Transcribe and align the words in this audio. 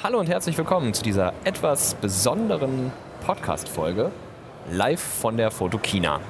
Hallo 0.00 0.20
und 0.20 0.28
herzlich 0.28 0.56
willkommen 0.56 0.94
zu 0.94 1.02
dieser 1.02 1.32
etwas 1.42 1.96
besonderen 1.96 2.92
Podcast-Folge 3.26 4.12
live 4.70 5.00
von 5.00 5.36
der 5.36 5.50
Fotokina. 5.50 6.20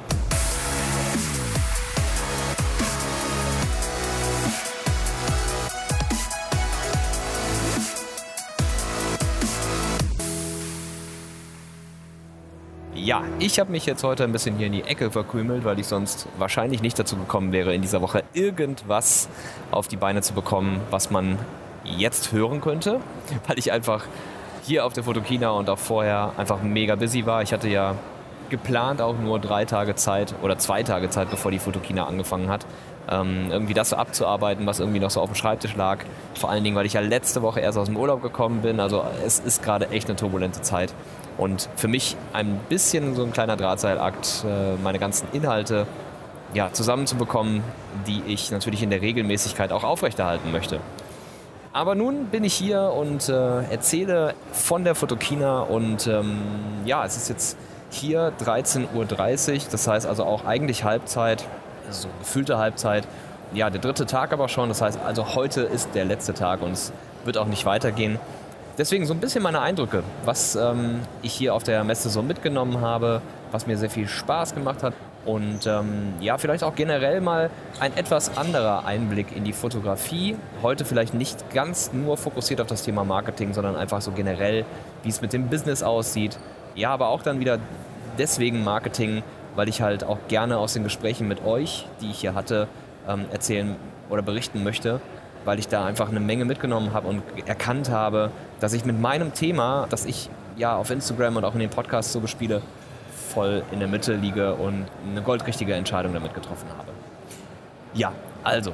Ja, 12.95 13.23
ich 13.39 13.61
habe 13.61 13.71
mich 13.71 13.85
jetzt 13.85 14.03
heute 14.03 14.25
ein 14.25 14.33
bisschen 14.33 14.57
hier 14.57 14.69
in 14.69 14.73
die 14.73 14.85
Ecke 14.85 15.11
verkrümelt, 15.11 15.67
weil 15.67 15.79
ich 15.79 15.87
sonst 15.87 16.27
wahrscheinlich 16.39 16.81
nicht 16.81 16.99
dazu 16.99 17.17
gekommen 17.17 17.53
wäre, 17.53 17.75
in 17.75 17.83
dieser 17.83 18.01
Woche 18.01 18.25
irgendwas 18.33 19.29
auf 19.71 19.89
die 19.89 19.97
Beine 19.97 20.23
zu 20.23 20.33
bekommen, 20.33 20.81
was 20.91 21.11
man 21.11 21.39
jetzt 21.85 22.33
hören 22.33 22.61
könnte, 22.61 23.01
weil 23.47 23.59
ich 23.59 23.73
einfach 23.73 24.05
hier 24.63 24.85
auf 24.85 24.93
der 24.93 25.05
Fotokina 25.05 25.51
und 25.51 25.71
auch 25.71 25.79
vorher 25.79 26.33
einfach 26.37 26.63
mega 26.63 26.95
busy 26.95 27.25
war. 27.27 27.43
Ich 27.43 27.53
hatte 27.53 27.69
ja 27.69 27.95
geplant 28.51 29.01
auch 29.01 29.17
nur 29.19 29.39
drei 29.39 29.65
Tage 29.65 29.95
Zeit 29.95 30.35
oder 30.43 30.59
zwei 30.59 30.83
Tage 30.83 31.11
Zeit, 31.11 31.31
bevor 31.31 31.51
die 31.51 31.59
Fotokina 31.59 32.07
angefangen 32.07 32.49
hat, 32.49 32.67
ähm, 33.11 33.49
irgendwie 33.51 33.75
das 33.75 33.91
so 33.91 33.97
abzuarbeiten, 33.97 34.67
was 34.67 34.81
irgendwie 34.81 35.01
noch 35.01 35.11
so 35.11 35.21
auf 35.21 35.31
dem 35.31 35.35
Schreibtisch 35.35 35.75
lag. 35.77 35.99
Vor 36.35 36.51
allen 36.51 36.65
Dingen, 36.65 36.77
weil 36.77 36.87
ich 36.87 36.95
ja 36.95 37.01
letzte 37.01 37.43
Woche 37.43 37.61
erst 37.61 37.79
aus 37.79 37.87
dem 37.87 37.97
Urlaub 37.97 38.23
gekommen 38.23 38.63
bin. 38.63 38.81
Also 38.81 39.05
es 39.25 39.39
ist 39.39 39.63
gerade 39.63 39.89
echt 39.91 40.09
eine 40.09 40.17
turbulente 40.17 40.61
Zeit. 40.61 40.95
Und 41.37 41.69
für 41.77 41.89
mich 41.89 42.17
ein 42.33 42.59
bisschen 42.69 43.15
so 43.15 43.25
ein 43.25 43.33
kleiner 43.33 43.57
Drahtseilakt, 43.57 44.45
äh, 44.45 44.77
meine 44.83 44.99
ganzen 44.99 45.29
Inhalte 45.33 45.87
ja, 46.55 46.73
zusammenzubekommen, 46.73 47.63
die 48.07 48.23
ich 48.27 48.51
natürlich 48.51 48.83
in 48.83 48.91
der 48.91 49.03
Regelmäßigkeit 49.03 49.71
auch 49.73 49.85
aufrechterhalten 49.85 50.51
möchte. 50.51 50.81
Aber 51.73 51.95
nun 51.95 52.27
bin 52.27 52.45
ich 52.45 52.55
hier 52.55 52.83
und 52.83 53.29
äh, 53.29 53.63
erzähle 53.71 54.35
von 54.53 54.85
der 54.85 54.95
Fotokina 54.95 55.61
und 55.61 56.07
ähm, 56.07 56.39
ja, 56.85 57.05
es 57.05 57.17
ist 57.17 57.29
jetzt 57.29 57.59
hier 57.91 58.33
13.30 58.41 58.87
Uhr, 58.95 59.61
das 59.71 59.87
heißt 59.87 60.07
also 60.07 60.25
auch 60.25 60.45
eigentlich 60.45 60.85
Halbzeit, 60.85 61.45
so 61.91 62.09
gefühlte 62.21 62.59
Halbzeit. 62.59 63.07
Ja, 63.53 63.71
der 63.71 63.81
dritte 63.81 64.07
Tag 64.07 64.33
aber 64.33 64.49
schon, 64.49 64.69
das 64.69 64.81
heißt 64.81 64.99
also 65.05 65.35
heute 65.35 65.63
ist 65.63 65.95
der 65.95 66.05
letzte 66.05 66.35
Tag 66.35 66.63
und 66.63 66.73
es 66.73 66.93
wird 67.25 67.39
auch 67.39 67.47
nicht 67.47 67.65
weitergehen. 67.65 68.19
Deswegen 68.79 69.07
so 69.07 69.13
ein 69.13 69.21
bisschen 69.21 69.43
meine 69.43 69.61
Eindrücke, 69.61 70.03
was 70.25 70.55
ähm, 70.55 71.01
ich 71.23 71.33
hier 71.33 71.55
auf 71.55 71.65
der 71.65 71.83
Messe 71.85 72.09
so 72.11 72.23
mitgenommen 72.23 72.81
habe, 72.81 73.21
was 73.51 73.67
mir 73.67 73.77
sehr 73.77 73.91
viel 73.91 74.07
Spaß 74.07 74.55
gemacht 74.55 74.83
hat 74.83 74.95
und 75.29 75.67
ähm, 75.67 76.15
ja, 76.21 76.39
vielleicht 76.39 76.65
auch 76.65 76.75
generell 76.75 77.21
mal 77.21 77.51
ein 77.81 77.95
etwas 77.99 78.39
anderer 78.39 78.87
Einblick 78.87 79.37
in 79.37 79.45
die 79.45 79.53
Fotografie. 79.53 80.37
Heute 80.63 80.87
vielleicht 80.87 81.13
nicht 81.13 81.51
ganz 81.53 81.93
nur 81.93 82.17
fokussiert 82.17 82.63
auf 82.63 82.67
das 82.67 82.83
Thema 82.83 83.05
Marketing, 83.05 83.53
sondern 83.53 83.77
einfach 83.77 84.01
so 84.01 84.13
generell, 84.13 84.65
wie 85.03 85.11
es 85.11 85.21
mit 85.21 85.35
dem 85.35 85.49
Business 85.49 85.83
aussieht. 85.83 86.39
Ja, 86.75 86.93
aber 86.93 87.09
auch 87.09 87.21
dann 87.23 87.41
wieder 87.41 87.59
deswegen 88.17 88.65
Marketing, 88.65 89.23
weil 89.55 89.69
ich 89.69 89.83
halt 89.83 90.03
auch 90.03 90.17
gerne 90.29 90.57
aus 90.57 90.73
den 90.73 90.83
Gesprächen 90.83 91.29
mit 91.29 91.45
euch, 91.45 91.87
die 92.01 92.11
ich 92.11 92.21
hier 92.21 92.35
hatte, 92.35 92.67
ähm, 93.07 93.27
erzählen 93.31 93.77
oder 94.09 94.23
berichten 94.23 94.65
möchte, 94.65 94.99
weil 95.45 95.59
ich 95.59 95.69
da 95.69 95.85
einfach 95.85 96.09
eine 96.09 96.21
Menge 96.21 96.47
mitgenommen 96.47 96.95
habe 96.95 97.07
und 97.07 97.23
erkannt 97.45 97.91
habe, 97.91 98.31
dass 98.61 98.73
ich 98.73 98.87
mit 98.87 98.99
meinem 98.99 99.35
Thema, 99.35 99.89
das 99.91 100.07
ich 100.07 100.31
ja 100.57 100.75
auf 100.75 100.91
Instagram 100.91 101.37
und 101.37 101.45
auch 101.45 101.53
in 101.53 101.61
den 101.61 101.69
Podcasts 101.69 102.15
so 102.15 102.21
bespiele, 102.21 102.63
voll 103.39 103.63
in 103.71 103.79
der 103.79 103.87
Mitte 103.87 104.15
liege 104.15 104.55
und 104.55 104.87
eine 105.09 105.23
goldrichtige 105.23 105.73
Entscheidung 105.73 106.13
damit 106.13 106.35
getroffen 106.35 106.67
habe. 106.77 106.91
Ja, 107.95 108.13
also, 108.43 108.73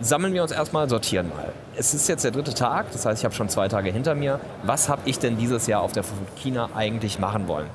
sammeln 0.00 0.32
wir 0.32 0.42
uns 0.42 0.52
erstmal, 0.52 0.88
sortieren 0.88 1.28
mal. 1.28 1.52
Es 1.76 1.92
ist 1.92 2.08
jetzt 2.08 2.24
der 2.24 2.30
dritte 2.30 2.54
Tag, 2.54 2.90
das 2.92 3.04
heißt, 3.04 3.20
ich 3.20 3.24
habe 3.26 3.34
schon 3.34 3.50
zwei 3.50 3.68
Tage 3.68 3.92
hinter 3.92 4.14
mir. 4.14 4.40
Was 4.62 4.88
habe 4.88 5.02
ich 5.04 5.18
denn 5.18 5.36
dieses 5.36 5.66
Jahr 5.66 5.82
auf 5.82 5.92
der 5.92 6.02
Fotokina 6.02 6.70
eigentlich 6.74 7.18
machen 7.18 7.46
wollen? 7.46 7.66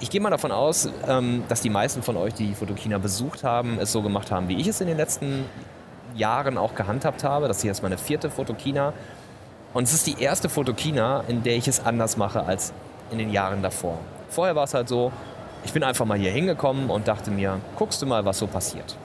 Ich 0.00 0.08
gehe 0.08 0.22
mal 0.22 0.30
davon 0.30 0.52
aus, 0.52 0.88
ähm, 1.06 1.44
dass 1.50 1.60
die 1.60 1.68
meisten 1.68 2.02
von 2.02 2.16
euch, 2.16 2.32
die 2.32 2.46
die 2.46 2.54
Fotokina 2.54 2.96
besucht 2.96 3.44
haben, 3.44 3.78
es 3.78 3.92
so 3.92 4.00
gemacht 4.00 4.30
haben, 4.30 4.48
wie 4.48 4.58
ich 4.58 4.68
es 4.68 4.80
in 4.80 4.86
den 4.86 4.96
letzten 4.96 5.44
Jahren 6.14 6.56
auch 6.56 6.74
gehandhabt 6.74 7.24
habe. 7.24 7.46
Das 7.46 7.60
hier 7.60 7.72
ist 7.72 7.82
meine 7.82 7.98
vierte 7.98 8.30
Fotokina. 8.30 8.94
Und 9.74 9.84
es 9.84 9.92
ist 9.92 10.06
die 10.06 10.18
erste 10.18 10.48
Fotokina, 10.48 11.24
in 11.28 11.42
der 11.42 11.56
ich 11.56 11.68
es 11.68 11.84
anders 11.84 12.16
mache 12.16 12.42
als 12.42 12.72
in 13.10 13.18
den 13.18 13.30
Jahren 13.30 13.62
davor. 13.62 13.98
Vorher 14.30 14.56
war 14.56 14.64
es 14.64 14.72
halt 14.72 14.88
so, 14.88 15.12
ich 15.64 15.72
bin 15.72 15.82
einfach 15.82 16.04
mal 16.04 16.18
hier 16.18 16.30
hingekommen 16.30 16.90
und 16.90 17.08
dachte 17.08 17.30
mir, 17.30 17.60
guckst 17.76 18.02
du 18.02 18.06
mal, 18.06 18.24
was 18.24 18.38
so 18.38 18.46
passiert. 18.46 18.96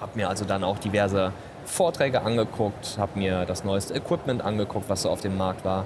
Hab 0.00 0.16
mir 0.16 0.28
also 0.28 0.44
dann 0.44 0.64
auch 0.64 0.78
diverse 0.78 1.32
Vorträge 1.64 2.22
angeguckt, 2.22 2.96
hab 2.98 3.16
mir 3.16 3.44
das 3.44 3.64
neueste 3.64 3.94
Equipment 3.94 4.42
angeguckt, 4.42 4.88
was 4.88 5.02
so 5.02 5.10
auf 5.10 5.20
dem 5.20 5.36
Markt 5.36 5.64
war, 5.64 5.84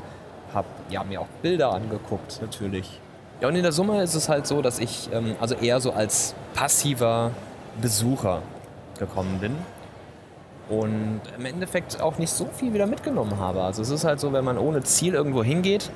hab 0.55 0.67
ja, 0.91 1.03
mir 1.03 1.21
auch 1.21 1.29
Bilder 1.43 1.73
angeguckt, 1.73 2.41
natürlich. 2.41 3.01
Ja, 3.41 3.49
und 3.49 3.57
in 3.57 3.63
der 3.63 3.73
Summe 3.73 4.03
ist 4.03 4.15
es 4.15 4.29
halt 4.29 4.47
so, 4.47 4.63
dass 4.63 4.79
ich 4.79 5.09
ähm, 5.13 5.35
also 5.41 5.57
eher 5.57 5.81
so 5.81 5.93
als 5.93 6.35
passiver 6.55 7.33
Besucher 7.81 8.43
gekommen 8.99 9.39
bin 9.41 9.57
und 10.69 11.21
im 11.37 11.45
Endeffekt 11.45 12.01
auch 12.01 12.19
nicht 12.19 12.31
so 12.31 12.47
viel 12.47 12.73
wieder 12.73 12.87
mitgenommen 12.87 13.39
habe. 13.39 13.63
Also 13.63 13.83
es 13.83 13.91
ist 13.91 14.05
halt 14.05 14.21
so, 14.21 14.33
wenn 14.33 14.45
man 14.45 14.59
ohne 14.59 14.83
Ziel 14.83 15.15
irgendwo 15.15 15.43
hingeht, 15.43 15.91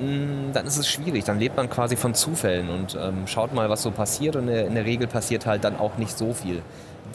Mm, 0.00 0.52
dann 0.52 0.66
ist 0.66 0.78
es 0.78 0.88
schwierig. 0.88 1.24
Dann 1.24 1.38
lebt 1.38 1.56
man 1.56 1.68
quasi 1.68 1.96
von 1.96 2.14
Zufällen 2.14 2.70
und 2.70 2.96
ähm, 3.00 3.26
schaut 3.26 3.54
mal, 3.54 3.68
was 3.68 3.82
so 3.82 3.90
passiert. 3.90 4.36
Und 4.36 4.48
in 4.48 4.74
der 4.74 4.84
Regel 4.84 5.06
passiert 5.06 5.46
halt 5.46 5.64
dann 5.64 5.78
auch 5.78 5.96
nicht 5.98 6.16
so 6.16 6.32
viel. 6.32 6.62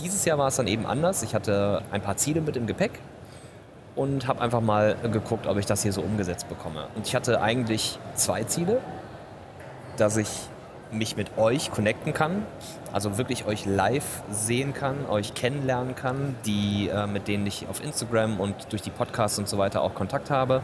Dieses 0.03 0.23
Jahr 0.25 0.38
war 0.38 0.47
es 0.47 0.56
dann 0.57 0.68
eben 0.68 0.85
anders. 0.85 1.23
Ich 1.23 1.34
hatte 1.34 1.81
ein 1.91 2.01
paar 2.01 2.18
Ziele 2.18 2.41
mit 2.41 2.56
im 2.57 2.68
Gepäck 2.68 2.91
und 3.96 4.28
habe 4.28 4.41
einfach 4.41 4.62
mal 4.62 4.96
geguckt, 5.12 5.47
ob 5.47 5.57
ich 5.57 5.66
das 5.66 5.84
hier 5.84 5.94
so 5.94 6.01
umgesetzt 6.01 6.47
bekomme. 6.50 6.88
Und 6.96 7.07
ich 7.07 7.16
hatte 7.16 7.41
eigentlich 7.41 7.97
zwei 8.13 8.44
Ziele, 8.44 8.79
dass 9.97 10.17
ich 10.17 10.29
mich 10.91 11.17
mit 11.17 11.38
euch 11.38 11.72
connecten 11.72 12.13
kann, 12.13 12.46
also 12.94 13.17
wirklich 13.17 13.46
euch 13.47 13.66
live 13.66 14.23
sehen 14.29 14.73
kann, 14.73 15.07
euch 15.09 15.34
kennenlernen 15.34 15.96
kann, 15.96 16.35
die, 16.46 16.90
äh, 16.90 17.07
mit 17.07 17.28
denen 17.28 17.47
ich 17.47 17.67
auf 17.69 17.84
Instagram 17.84 18.40
und 18.40 18.72
durch 18.72 18.81
die 18.81 18.91
Podcasts 18.91 19.40
und 19.40 19.50
so 19.50 19.57
weiter 19.57 19.81
auch 19.81 19.96
Kontakt 19.96 20.29
habe 20.29 20.62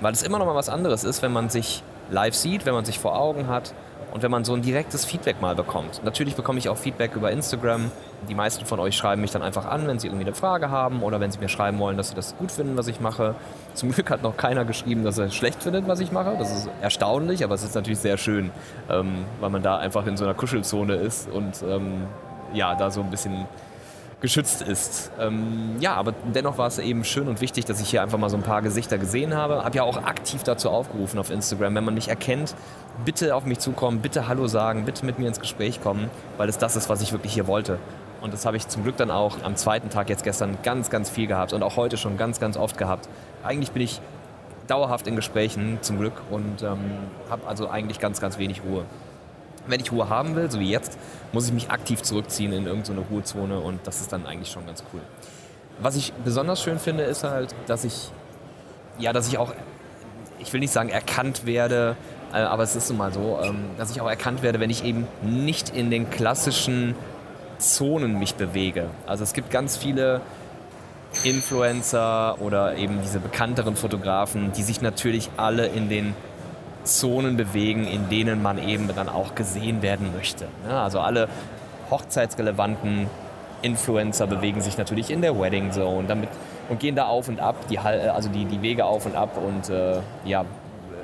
weil 0.00 0.12
es 0.12 0.22
immer 0.22 0.38
noch 0.38 0.46
mal 0.46 0.54
was 0.54 0.68
anderes 0.68 1.04
ist, 1.04 1.22
wenn 1.22 1.32
man 1.32 1.48
sich 1.48 1.82
live 2.10 2.34
sieht, 2.34 2.66
wenn 2.66 2.74
man 2.74 2.84
sich 2.84 2.98
vor 2.98 3.18
Augen 3.18 3.48
hat 3.48 3.74
und 4.12 4.22
wenn 4.22 4.30
man 4.30 4.44
so 4.44 4.54
ein 4.54 4.62
direktes 4.62 5.04
Feedback 5.04 5.40
mal 5.40 5.54
bekommt. 5.54 6.02
Natürlich 6.04 6.34
bekomme 6.34 6.58
ich 6.58 6.68
auch 6.68 6.76
Feedback 6.76 7.14
über 7.14 7.30
Instagram. 7.30 7.90
Die 8.28 8.34
meisten 8.34 8.64
von 8.64 8.80
euch 8.80 8.96
schreiben 8.96 9.20
mich 9.20 9.30
dann 9.30 9.42
einfach 9.42 9.66
an, 9.66 9.86
wenn 9.86 9.98
sie 9.98 10.06
irgendwie 10.06 10.24
eine 10.24 10.34
Frage 10.34 10.70
haben 10.70 11.02
oder 11.02 11.20
wenn 11.20 11.30
sie 11.30 11.38
mir 11.38 11.48
schreiben 11.48 11.78
wollen, 11.78 11.96
dass 11.96 12.08
sie 12.08 12.14
das 12.14 12.36
gut 12.36 12.50
finden, 12.50 12.76
was 12.76 12.88
ich 12.88 13.00
mache. 13.00 13.34
Zum 13.74 13.90
Glück 13.92 14.10
hat 14.10 14.22
noch 14.22 14.36
keiner 14.36 14.64
geschrieben, 14.64 15.04
dass 15.04 15.18
er 15.18 15.30
schlecht 15.30 15.62
findet, 15.62 15.86
was 15.86 16.00
ich 16.00 16.10
mache. 16.10 16.36
Das 16.38 16.50
ist 16.50 16.68
erstaunlich, 16.80 17.44
aber 17.44 17.54
es 17.54 17.62
ist 17.62 17.74
natürlich 17.74 17.98
sehr 17.98 18.16
schön, 18.16 18.50
ähm, 18.90 19.24
weil 19.40 19.50
man 19.50 19.62
da 19.62 19.76
einfach 19.78 20.06
in 20.06 20.16
so 20.16 20.24
einer 20.24 20.34
Kuschelzone 20.34 20.94
ist 20.94 21.28
und 21.30 21.62
ähm, 21.62 22.06
ja, 22.54 22.74
da 22.74 22.90
so 22.90 23.02
ein 23.02 23.10
bisschen 23.10 23.46
geschützt 24.20 24.62
ist. 24.62 25.12
Ähm, 25.20 25.76
ja, 25.78 25.94
aber 25.94 26.12
dennoch 26.34 26.58
war 26.58 26.66
es 26.66 26.78
eben 26.78 27.04
schön 27.04 27.28
und 27.28 27.40
wichtig, 27.40 27.66
dass 27.66 27.80
ich 27.80 27.88
hier 27.88 28.02
einfach 28.02 28.18
mal 28.18 28.28
so 28.28 28.36
ein 28.36 28.42
paar 28.42 28.62
Gesichter 28.62 28.98
gesehen 28.98 29.34
habe. 29.34 29.64
Habe 29.64 29.76
ja 29.76 29.82
auch 29.84 30.02
aktiv 30.02 30.42
dazu 30.42 30.70
aufgerufen 30.70 31.18
auf 31.18 31.30
Instagram, 31.30 31.74
wenn 31.76 31.84
man 31.84 31.94
mich 31.94 32.08
erkennt, 32.08 32.54
bitte 33.04 33.34
auf 33.36 33.44
mich 33.44 33.60
zukommen, 33.60 34.00
bitte 34.00 34.26
Hallo 34.26 34.48
sagen, 34.48 34.84
bitte 34.84 35.06
mit 35.06 35.18
mir 35.18 35.28
ins 35.28 35.40
Gespräch 35.40 35.80
kommen, 35.80 36.10
weil 36.36 36.48
es 36.48 36.58
das 36.58 36.74
ist, 36.74 36.88
was 36.88 37.00
ich 37.00 37.12
wirklich 37.12 37.32
hier 37.32 37.46
wollte. 37.46 37.78
Und 38.20 38.32
das 38.32 38.44
habe 38.44 38.56
ich 38.56 38.66
zum 38.66 38.82
Glück 38.82 38.96
dann 38.96 39.12
auch 39.12 39.36
am 39.44 39.54
zweiten 39.54 39.90
Tag 39.90 40.08
jetzt 40.08 40.24
gestern 40.24 40.58
ganz, 40.64 40.90
ganz 40.90 41.08
viel 41.08 41.28
gehabt 41.28 41.52
und 41.52 41.62
auch 41.62 41.76
heute 41.76 41.96
schon 41.96 42.16
ganz, 42.16 42.40
ganz 42.40 42.56
oft 42.56 42.76
gehabt. 42.76 43.08
Eigentlich 43.44 43.70
bin 43.70 43.82
ich 43.82 44.00
dauerhaft 44.66 45.06
in 45.06 45.14
Gesprächen 45.14 45.78
zum 45.80 45.98
Glück 45.98 46.20
und 46.28 46.62
ähm, 46.62 46.78
habe 47.30 47.46
also 47.46 47.68
eigentlich 47.70 48.00
ganz, 48.00 48.20
ganz 48.20 48.36
wenig 48.38 48.62
Ruhe 48.64 48.84
wenn 49.68 49.80
ich 49.80 49.92
Ruhe 49.92 50.08
haben 50.08 50.34
will, 50.36 50.50
so 50.50 50.60
wie 50.60 50.70
jetzt, 50.70 50.98
muss 51.32 51.46
ich 51.46 51.52
mich 51.52 51.70
aktiv 51.70 52.02
zurückziehen 52.02 52.52
in 52.52 52.66
irgendeine 52.66 53.00
Ruhezone 53.00 53.58
und 53.58 53.80
das 53.84 54.00
ist 54.00 54.12
dann 54.12 54.26
eigentlich 54.26 54.50
schon 54.50 54.66
ganz 54.66 54.82
cool. 54.92 55.00
Was 55.80 55.96
ich 55.96 56.12
besonders 56.24 56.62
schön 56.62 56.78
finde, 56.78 57.04
ist 57.04 57.24
halt, 57.24 57.54
dass 57.66 57.84
ich, 57.84 58.10
ja, 58.98 59.12
dass 59.12 59.28
ich 59.28 59.38
auch, 59.38 59.54
ich 60.38 60.52
will 60.52 60.60
nicht 60.60 60.72
sagen 60.72 60.88
erkannt 60.88 61.46
werde, 61.46 61.96
äh, 62.32 62.38
aber 62.38 62.62
es 62.62 62.74
ist 62.74 62.88
nun 62.88 62.98
mal 62.98 63.12
so, 63.12 63.38
ähm, 63.42 63.70
dass 63.78 63.90
ich 63.90 64.00
auch 64.00 64.08
erkannt 64.08 64.42
werde, 64.42 64.60
wenn 64.60 64.70
ich 64.70 64.84
eben 64.84 65.06
nicht 65.22 65.70
in 65.70 65.90
den 65.90 66.10
klassischen 66.10 66.94
Zonen 67.58 68.18
mich 68.18 68.34
bewege. 68.34 68.90
Also 69.06 69.24
es 69.24 69.32
gibt 69.32 69.50
ganz 69.50 69.76
viele 69.76 70.20
Influencer 71.24 72.40
oder 72.40 72.76
eben 72.76 73.00
diese 73.02 73.18
bekannteren 73.18 73.76
Fotografen, 73.76 74.52
die 74.52 74.62
sich 74.62 74.80
natürlich 74.80 75.30
alle 75.36 75.66
in 75.66 75.88
den 75.88 76.14
Zonen 76.88 77.36
bewegen, 77.36 77.86
in 77.86 78.08
denen 78.08 78.42
man 78.42 78.58
eben 78.58 78.88
dann 78.94 79.08
auch 79.08 79.34
gesehen 79.34 79.82
werden 79.82 80.12
möchte. 80.14 80.46
also 80.68 81.00
alle 81.00 81.28
hochzeitsrelevanten 81.90 83.06
Influencer 83.62 84.26
bewegen 84.26 84.60
sich 84.60 84.78
natürlich 84.78 85.10
in 85.10 85.20
der 85.20 85.38
Wedding 85.38 85.72
Zone 85.72 86.06
damit, 86.06 86.28
und 86.68 86.80
gehen 86.80 86.94
da 86.94 87.06
auf 87.06 87.28
und 87.28 87.40
ab, 87.40 87.56
die, 87.70 87.78
also 87.78 88.28
die, 88.28 88.44
die 88.44 88.62
Wege 88.62 88.84
auf 88.84 89.06
und 89.06 89.16
ab 89.16 89.36
und 89.36 89.70
äh, 89.70 90.00
ja, 90.24 90.44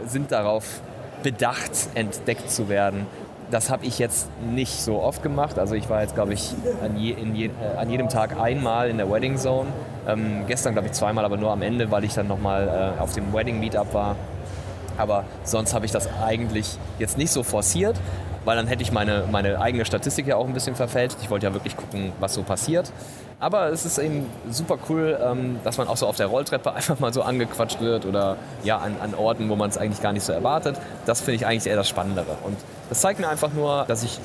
sind 0.07 0.31
darauf 0.31 0.83
bedacht, 1.23 1.71
entdeckt 1.95 2.51
zu 2.51 2.69
werden. 2.69 3.07
das 3.51 3.71
habe 3.71 3.87
ich 3.87 3.99
jetzt 3.99 4.29
nicht 4.53 4.83
so 4.83 5.01
oft 5.03 5.23
gemacht. 5.23 5.59
Also 5.59 5.75
ich 5.75 5.89
war 5.89 6.03
jetzt, 6.03 6.15
glaube 6.15 6.35
ich, 6.35 6.55
an, 6.83 6.97
je, 6.97 7.15
je, 7.35 7.47
äh, 7.47 7.79
an, 7.79 7.89
jedem 7.91 8.09
Tag 8.09 8.39
einmal 8.39 8.91
in 8.91 8.99
der 8.99 9.11
Wedding 9.11 9.37
Zone. 9.37 9.69
Ähm, 10.09 10.45
gestern, 10.47 10.73
glaube 10.73 10.89
ich, 10.89 10.93
zweimal, 10.93 11.25
aber 11.25 11.37
nur 11.37 11.51
am 11.51 11.63
Ende, 11.63 11.91
weil 11.91 12.05
ich 12.05 12.15
dann 12.15 12.27
nochmal 12.27 12.95
äh, 12.99 13.01
auf 13.01 13.13
dem 13.13 13.33
Wedding 13.33 13.61
Meetup 13.61 13.95
war. 13.95 14.17
Aber 14.99 15.25
sonst 15.45 15.75
habe 15.75 15.87
ich 15.87 15.93
das 15.93 16.09
eigentlich 16.23 16.79
jetzt 16.99 17.19
nicht 17.19 17.31
so 17.31 17.43
forciert, 17.43 17.97
weil 18.45 18.57
dann 18.57 18.67
hätte 18.67 18.83
ich 18.83 18.93
meine, 18.93 19.25
meine 19.31 19.61
eigene 19.61 19.85
Statistik 19.85 20.27
ja 20.27 20.37
auch 20.37 20.47
ein 20.47 20.55
bisschen 20.55 20.77
verfälscht. 20.77 21.17
Ich 21.23 21.31
wollte 21.31 21.47
ja 21.47 21.53
wirklich 21.53 21.77
gucken, 21.77 22.13
was 22.21 22.35
so 22.35 22.43
passiert. 22.43 22.93
Aber 23.41 23.69
es 23.69 23.85
ist 23.85 23.99
eben 23.99 24.27
super 24.51 24.79
cool, 24.89 25.19
ähm, 25.23 25.59
dass 25.65 25.77
man 25.77 25.89
auch 25.89 25.97
so 25.97 26.07
auf 26.07 26.17
der 26.17 26.27
Rolltreppe 26.27 26.73
einfach 26.75 26.99
mal 27.01 27.13
so 27.13 27.23
angequatscht 27.23 27.81
wird 27.81 28.07
oder 28.07 28.37
ja 28.63 28.79
an, 28.79 28.97
an 29.03 29.15
Orten, 29.15 29.49
wo 29.49 29.57
man 29.57 29.71
es 29.71 29.79
eigentlich 29.79 30.03
gar 30.03 30.13
nicht 30.13 30.25
so 30.25 30.33
erwartet. 30.33 30.77
Das 31.07 31.21
finde 31.21 31.37
ich 31.37 31.47
eigentlich 31.47 31.67
eher 31.67 31.77
das 31.77 31.89
Spannendere. 31.89 32.37
Und 32.45 32.57
das 32.89 33.01
zeigt 33.01 33.21
mir 33.21 33.29
einfach 33.29 33.53
nur, 33.53 33.85
dass 33.89 34.03
ich 34.03 34.19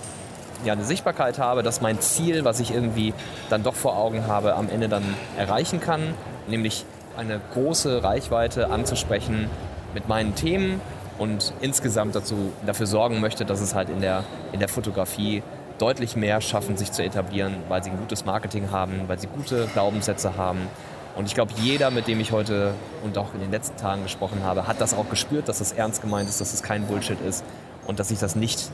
ja 0.66 0.74
eine 0.74 0.84
Sichtbarkeit 0.84 1.40
habe, 1.40 1.64
dass 1.64 1.82
mein 1.82 2.00
Ziel, 2.02 2.44
was 2.44 2.60
ich 2.60 2.74
irgendwie 2.74 3.14
dann 3.50 3.64
doch 3.64 3.76
vor 3.76 3.98
Augen 3.98 4.28
habe, 4.28 4.56
am 4.56 4.70
Ende 4.70 4.90
dann 4.90 5.04
erreichen 5.38 5.80
kann, 5.80 6.14
nämlich 6.48 6.86
eine 7.18 7.40
große 7.54 8.04
Reichweite 8.04 8.70
anzusprechen 8.70 9.50
mit 9.94 10.08
meinen 10.08 10.36
Themen 10.36 10.82
und 11.18 11.54
insgesamt 11.62 12.16
dazu, 12.16 12.54
dafür 12.66 12.88
sorgen 12.88 13.20
möchte, 13.20 13.46
dass 13.46 13.62
es 13.62 13.76
halt 13.76 13.90
in 13.90 14.02
der, 14.02 14.24
in 14.52 14.60
der 14.60 14.70
Fotografie 14.70 15.44
deutlich 15.78 16.16
mehr 16.16 16.42
schaffen, 16.42 16.78
sich 16.78 16.92
zu 16.92 17.04
etablieren, 17.04 17.56
weil 17.68 17.84
sie 17.84 17.90
ein 17.90 17.98
gutes 17.98 18.26
Marketing 18.26 18.72
haben, 18.72 19.04
weil 19.08 19.20
sie 19.20 19.28
gute 19.28 19.68
Glaubenssätze 19.68 20.38
haben. 20.38 20.68
Und 21.16 21.26
ich 21.26 21.36
glaube, 21.36 21.52
jeder, 21.58 21.92
mit 21.92 22.08
dem 22.08 22.20
ich 22.20 22.32
heute 22.32 22.74
und 23.04 23.18
auch 23.18 23.34
in 23.34 23.42
den 23.42 23.52
letzten 23.52 23.78
Tagen 23.78 24.04
gesprochen 24.04 24.44
habe, 24.44 24.68
hat 24.68 24.80
das 24.80 24.94
auch 24.94 25.10
gespürt, 25.10 25.50
dass 25.50 25.60
das 25.60 25.72
ernst 25.72 26.02
gemeint 26.02 26.30
ist, 26.30 26.40
dass 26.40 26.54
es 26.54 26.64
kein 26.64 26.86
Bullshit 26.86 27.20
ist 27.22 27.44
und 27.88 28.00
dass 28.00 28.12
ich 28.12 28.20
das 28.20 28.36
nicht 28.36 28.70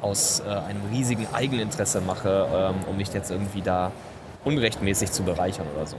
aus 0.00 0.40
äh, 0.40 0.48
einem 0.48 0.80
riesigen 0.92 1.26
Eigeninteresse 1.32 2.00
mache, 2.00 2.48
ähm, 2.52 2.76
um 2.88 2.96
mich 2.96 3.12
jetzt 3.12 3.30
irgendwie 3.30 3.62
da 3.62 3.92
unrechtmäßig 4.44 5.12
zu 5.12 5.22
bereichern 5.22 5.66
oder 5.74 5.86
so. 5.86 5.96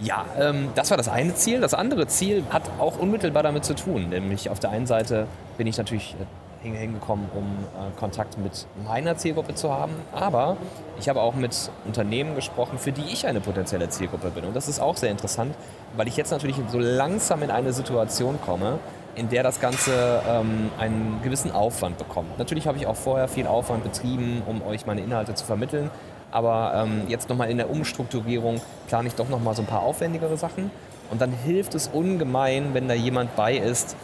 Ja, 0.00 0.24
ähm, 0.38 0.70
das 0.74 0.90
war 0.90 0.96
das 0.96 1.08
eine 1.08 1.34
Ziel. 1.34 1.60
Das 1.60 1.74
andere 1.74 2.06
Ziel 2.06 2.44
hat 2.50 2.62
auch 2.78 2.98
unmittelbar 2.98 3.42
damit 3.42 3.64
zu 3.64 3.74
tun. 3.74 4.08
Nämlich 4.08 4.50
auf 4.50 4.58
der 4.58 4.70
einen 4.70 4.86
Seite 4.86 5.26
bin 5.56 5.66
ich 5.66 5.78
natürlich 5.78 6.16
äh, 6.20 6.68
hingekommen, 6.68 7.28
um 7.34 7.44
äh, 7.44 7.98
Kontakt 7.98 8.38
mit 8.38 8.66
meiner 8.84 9.16
Zielgruppe 9.16 9.54
zu 9.54 9.72
haben. 9.72 9.92
Aber 10.12 10.56
ich 10.98 11.08
habe 11.08 11.20
auch 11.20 11.34
mit 11.34 11.70
Unternehmen 11.86 12.34
gesprochen, 12.34 12.78
für 12.78 12.90
die 12.90 13.04
ich 13.04 13.26
eine 13.26 13.40
potenzielle 13.40 13.88
Zielgruppe 13.88 14.30
bin. 14.30 14.44
Und 14.44 14.56
das 14.56 14.68
ist 14.68 14.80
auch 14.80 14.96
sehr 14.96 15.10
interessant, 15.10 15.54
weil 15.96 16.08
ich 16.08 16.16
jetzt 16.16 16.32
natürlich 16.32 16.56
so 16.68 16.78
langsam 16.78 17.42
in 17.42 17.50
eine 17.50 17.72
Situation 17.72 18.40
komme, 18.40 18.78
in 19.14 19.28
der 19.28 19.44
das 19.44 19.60
Ganze 19.60 20.22
ähm, 20.28 20.70
einen 20.76 21.20
gewissen 21.22 21.52
Aufwand 21.52 21.98
bekommt. 21.98 22.36
Natürlich 22.38 22.66
habe 22.66 22.78
ich 22.78 22.86
auch 22.88 22.96
vorher 22.96 23.28
viel 23.28 23.46
Aufwand 23.46 23.84
betrieben, 23.84 24.42
um 24.46 24.60
euch 24.66 24.86
meine 24.86 25.02
Inhalte 25.02 25.34
zu 25.34 25.44
vermitteln. 25.44 25.90
Aber 26.34 26.72
ähm, 26.74 27.02
jetzt 27.06 27.28
nochmal 27.28 27.48
in 27.48 27.58
der 27.58 27.70
Umstrukturierung 27.70 28.60
plane 28.88 29.06
ich 29.06 29.14
doch 29.14 29.28
nochmal 29.28 29.54
so 29.54 29.62
ein 29.62 29.66
paar 29.66 29.82
aufwendigere 29.82 30.36
Sachen. 30.36 30.72
Und 31.08 31.20
dann 31.20 31.30
hilft 31.30 31.76
es 31.76 31.86
ungemein, 31.86 32.74
wenn 32.74 32.88
da 32.88 32.94
jemand 32.94 33.36
bei 33.36 33.56
ist, 33.56 33.94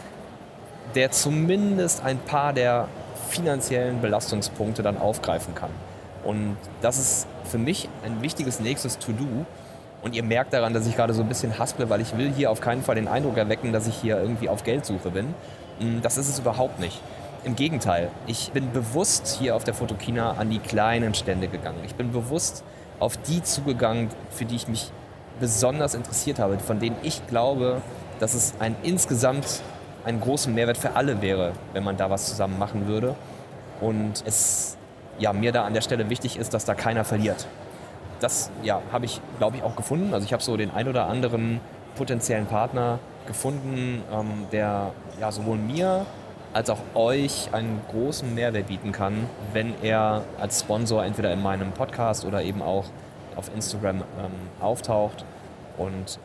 der 0.95 1.11
zumindest 1.11 2.05
ein 2.05 2.19
paar 2.19 2.53
der 2.53 2.87
finanziellen 3.27 3.99
Belastungspunkte 3.99 4.81
dann 4.81 4.97
aufgreifen 4.97 5.55
kann. 5.55 5.71
Und 6.23 6.55
das 6.81 6.99
ist 6.99 7.27
für 7.43 7.57
mich 7.57 7.89
ein 8.05 8.21
wichtiges 8.21 8.61
nächstes 8.61 8.97
To-Do. 8.97 9.45
Und 10.01 10.15
ihr 10.15 10.23
merkt 10.23 10.53
daran, 10.53 10.73
dass 10.73 10.87
ich 10.87 10.95
gerade 10.95 11.13
so 11.13 11.23
ein 11.23 11.27
bisschen 11.27 11.59
hasple, 11.59 11.89
weil 11.89 11.99
ich 11.99 12.17
will 12.17 12.31
hier 12.31 12.49
auf 12.49 12.61
keinen 12.61 12.81
Fall 12.81 12.95
den 12.95 13.09
Eindruck 13.09 13.35
erwecken, 13.35 13.73
dass 13.73 13.87
ich 13.87 13.95
hier 13.95 14.17
irgendwie 14.17 14.47
auf 14.47 14.63
Geldsuche 14.63 15.09
bin. 15.09 15.33
Mm, 15.81 16.01
das 16.01 16.17
ist 16.17 16.29
es 16.29 16.39
überhaupt 16.39 16.79
nicht. 16.79 17.01
Im 17.43 17.55
Gegenteil, 17.55 18.11
ich 18.27 18.51
bin 18.51 18.71
bewusst 18.71 19.37
hier 19.39 19.55
auf 19.55 19.63
der 19.63 19.73
Fotokina 19.73 20.33
an 20.33 20.51
die 20.51 20.59
kleinen 20.59 21.15
Stände 21.15 21.47
gegangen. 21.47 21.79
Ich 21.83 21.95
bin 21.95 22.11
bewusst 22.11 22.63
auf 22.99 23.17
die 23.17 23.41
zugegangen, 23.41 24.09
für 24.29 24.45
die 24.45 24.55
ich 24.55 24.67
mich 24.67 24.91
besonders 25.39 25.95
interessiert 25.95 26.37
habe, 26.37 26.59
von 26.59 26.79
denen 26.79 26.97
ich 27.01 27.25
glaube, 27.25 27.81
dass 28.19 28.35
es 28.35 28.53
ein 28.59 28.75
insgesamt 28.83 29.63
einen 30.05 30.21
großen 30.21 30.53
Mehrwert 30.53 30.77
für 30.77 30.95
alle 30.95 31.19
wäre, 31.23 31.53
wenn 31.73 31.83
man 31.83 31.97
da 31.97 32.11
was 32.11 32.27
zusammen 32.27 32.59
machen 32.59 32.85
würde. 32.85 33.15
Und 33.79 34.23
es 34.27 34.77
ja, 35.17 35.33
mir 35.33 35.51
da 35.51 35.65
an 35.65 35.73
der 35.73 35.81
Stelle 35.81 36.11
wichtig 36.11 36.37
ist, 36.37 36.53
dass 36.53 36.65
da 36.65 36.75
keiner 36.75 37.03
verliert. 37.03 37.47
Das 38.19 38.51
ja, 38.61 38.83
habe 38.91 39.05
ich, 39.05 39.19
glaube 39.39 39.57
ich, 39.57 39.63
auch 39.63 39.75
gefunden. 39.75 40.13
Also 40.13 40.25
ich 40.25 40.33
habe 40.33 40.43
so 40.43 40.57
den 40.57 40.69
ein 40.69 40.87
oder 40.87 41.07
anderen 41.07 41.59
potenziellen 41.95 42.45
Partner 42.45 42.99
gefunden, 43.25 44.03
ähm, 44.13 44.45
der 44.51 44.91
ja, 45.19 45.31
sowohl 45.31 45.57
mir 45.57 46.05
als 46.53 46.69
auch 46.69 46.79
euch 46.95 47.49
einen 47.53 47.81
großen 47.89 48.33
Mehrwert 48.35 48.67
bieten 48.67 48.91
kann, 48.91 49.13
wenn 49.53 49.73
er 49.81 50.23
als 50.39 50.59
Sponsor 50.59 51.03
entweder 51.03 51.31
in 51.31 51.41
meinem 51.41 51.71
Podcast 51.71 52.25
oder 52.25 52.43
eben 52.43 52.61
auch 52.61 52.85
auf 53.35 53.49
Instagram 53.55 53.97
ähm, 53.97 54.03
auftaucht. 54.59 55.23
Und 55.77 56.19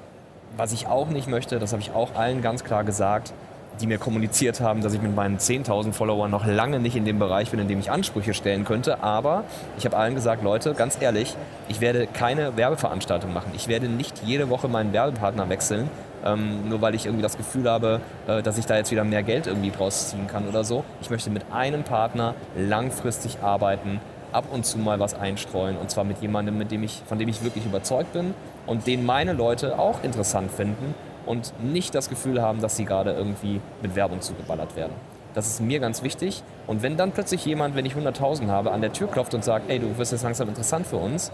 was 0.56 0.73
ich 0.73 0.87
auch 0.87 1.08
nicht 1.08 1.28
möchte, 1.28 1.58
das 1.58 1.73
habe 1.73 1.82
ich 1.82 1.93
auch 1.93 2.14
allen 2.14 2.43
ganz 2.43 2.64
klar 2.64 2.84
gesagt, 2.84 3.32
die 3.81 3.87
mir 3.87 3.99
kommuniziert 3.99 4.61
haben, 4.61 4.81
dass 4.81 4.94
ich 4.94 5.02
mit 5.02 5.14
meinen 5.14 5.38
10.000 5.38 5.93
Followern 5.93 6.31
noch 6.31 6.46
lange 6.46 6.81
nicht 6.81 6.96
in 6.96 7.05
dem 7.05 7.19
Bereich 7.19 7.50
bin, 7.50 7.61
in 7.61 7.69
dem 7.69 7.78
ich 7.78 7.90
Ansprüche 7.90 8.32
stellen 8.34 8.64
könnte. 8.64 9.02
Aber 9.02 9.44
ich 9.76 9.84
habe 9.84 9.96
allen 9.96 10.14
gesagt, 10.14 10.43
Leute, 10.43 10.75
ganz 10.75 10.96
ehrlich, 11.00 11.37
ich 11.69 11.81
werde 11.81 12.06
keine 12.06 12.56
Werbeveranstaltung 12.56 13.32
machen. 13.32 13.52
Ich 13.55 13.69
werde 13.69 13.88
nicht 13.88 14.23
jede 14.25 14.49
Woche 14.49 14.69
meinen 14.69 14.93
Werbepartner 14.93 15.49
wechseln, 15.49 15.90
ähm, 16.24 16.68
nur 16.68 16.80
weil 16.80 16.94
ich 16.94 17.06
irgendwie 17.06 17.22
das 17.22 17.36
Gefühl 17.36 17.68
habe, 17.70 18.00
äh, 18.26 18.42
dass 18.42 18.58
ich 18.58 18.66
da 18.66 18.76
jetzt 18.76 18.90
wieder 18.90 19.04
mehr 19.04 19.22
Geld 19.22 19.46
irgendwie 19.46 19.70
draus 19.70 20.10
ziehen 20.10 20.26
kann 20.26 20.48
oder 20.48 20.64
so. 20.64 20.84
Ich 21.00 21.10
möchte 21.10 21.30
mit 21.30 21.44
einem 21.52 21.82
Partner 21.84 22.34
langfristig 22.56 23.38
arbeiten, 23.42 24.00
ab 24.32 24.46
und 24.52 24.66
zu 24.66 24.78
mal 24.78 25.00
was 25.00 25.14
einstreuen 25.14 25.76
und 25.76 25.90
zwar 25.90 26.04
mit 26.04 26.20
jemandem, 26.20 26.58
mit 26.58 26.70
dem 26.70 26.82
ich, 26.82 27.02
von 27.06 27.18
dem 27.18 27.28
ich 27.28 27.42
wirklich 27.42 27.64
überzeugt 27.64 28.12
bin 28.12 28.34
und 28.66 28.86
den 28.86 29.06
meine 29.06 29.32
Leute 29.32 29.78
auch 29.78 30.02
interessant 30.02 30.50
finden 30.50 30.94
und 31.24 31.52
nicht 31.62 31.94
das 31.94 32.08
Gefühl 32.08 32.42
haben, 32.42 32.60
dass 32.60 32.76
sie 32.76 32.84
gerade 32.84 33.12
irgendwie 33.12 33.60
mit 33.82 33.94
Werbung 33.94 34.20
zugeballert 34.20 34.76
werden. 34.76 34.92
Das 35.34 35.46
ist 35.48 35.60
mir 35.60 35.80
ganz 35.80 36.02
wichtig. 36.02 36.42
Und 36.66 36.82
wenn 36.82 36.96
dann 36.96 37.12
plötzlich 37.12 37.44
jemand, 37.44 37.76
wenn 37.76 37.84
ich 37.84 37.94
100.000 37.94 38.48
habe, 38.48 38.72
an 38.72 38.80
der 38.80 38.92
Tür 38.92 39.08
klopft 39.08 39.34
und 39.34 39.44
sagt, 39.44 39.68
ey, 39.68 39.78
du 39.78 39.98
wirst 39.98 40.12
jetzt 40.12 40.22
langsam 40.22 40.48
interessant 40.48 40.86
für 40.86 40.96
uns, 40.96 41.30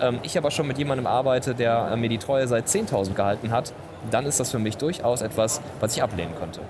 ähm, 0.00 0.18
ich 0.22 0.36
aber 0.38 0.50
schon 0.50 0.66
mit 0.66 0.78
jemandem 0.78 1.06
arbeite, 1.06 1.54
der 1.54 1.90
äh, 1.92 1.96
mir 1.96 2.08
die 2.08 2.18
Treue 2.18 2.46
seit 2.48 2.66
10.000 2.66 3.14
gehalten 3.14 3.50
hat, 3.50 3.72
dann 4.10 4.26
ist 4.26 4.40
das 4.40 4.50
für 4.50 4.58
mich 4.58 4.76
durchaus 4.76 5.22
etwas, 5.22 5.60
was 5.80 5.96
ich 5.96 6.02
ablehnen 6.02 6.34
könnte. 6.38 6.60